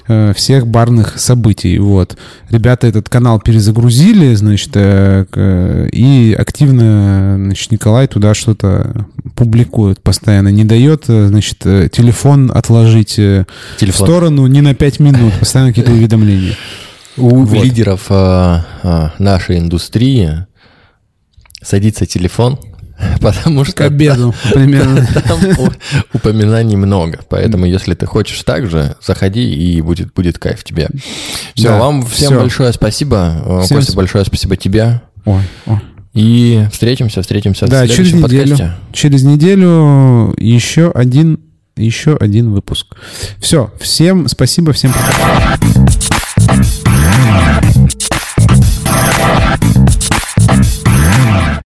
[0.08, 1.78] Э, всех барных событий.
[1.78, 2.18] Вот.
[2.50, 10.50] Ребята этот канал перезагрузили, значит, э, и активно, значит, Николай туда что-то публикует постоянно.
[10.50, 13.46] Не дает, э, значит, телефон отложить телефон.
[13.92, 15.34] в сторону не на 5 минут.
[15.40, 16.56] Постоянно какие-то уведомления.
[17.18, 17.64] У вот.
[17.64, 20.48] лидеров а, а, нашей индустрии
[21.62, 22.60] садится телефон,
[23.22, 23.74] Потому что...
[23.76, 25.08] К обеду примерно.
[26.14, 27.20] Упоминаний много.
[27.30, 30.90] Поэтому, если ты хочешь так же, заходи, и будет, будет кайф тебе.
[31.56, 32.40] Все, да, вам всем все.
[32.40, 33.42] большое спасибо.
[33.46, 35.02] Э, всем Костя, большое спасибо тебе.
[35.26, 35.80] Ой, ой.
[36.14, 38.54] И встретимся, встретимся да, в следующем через подкасте.
[38.54, 41.40] неделю, Через неделю еще один,
[41.78, 42.98] еще один выпуск.
[43.40, 45.58] Все, всем спасибо, всем пока.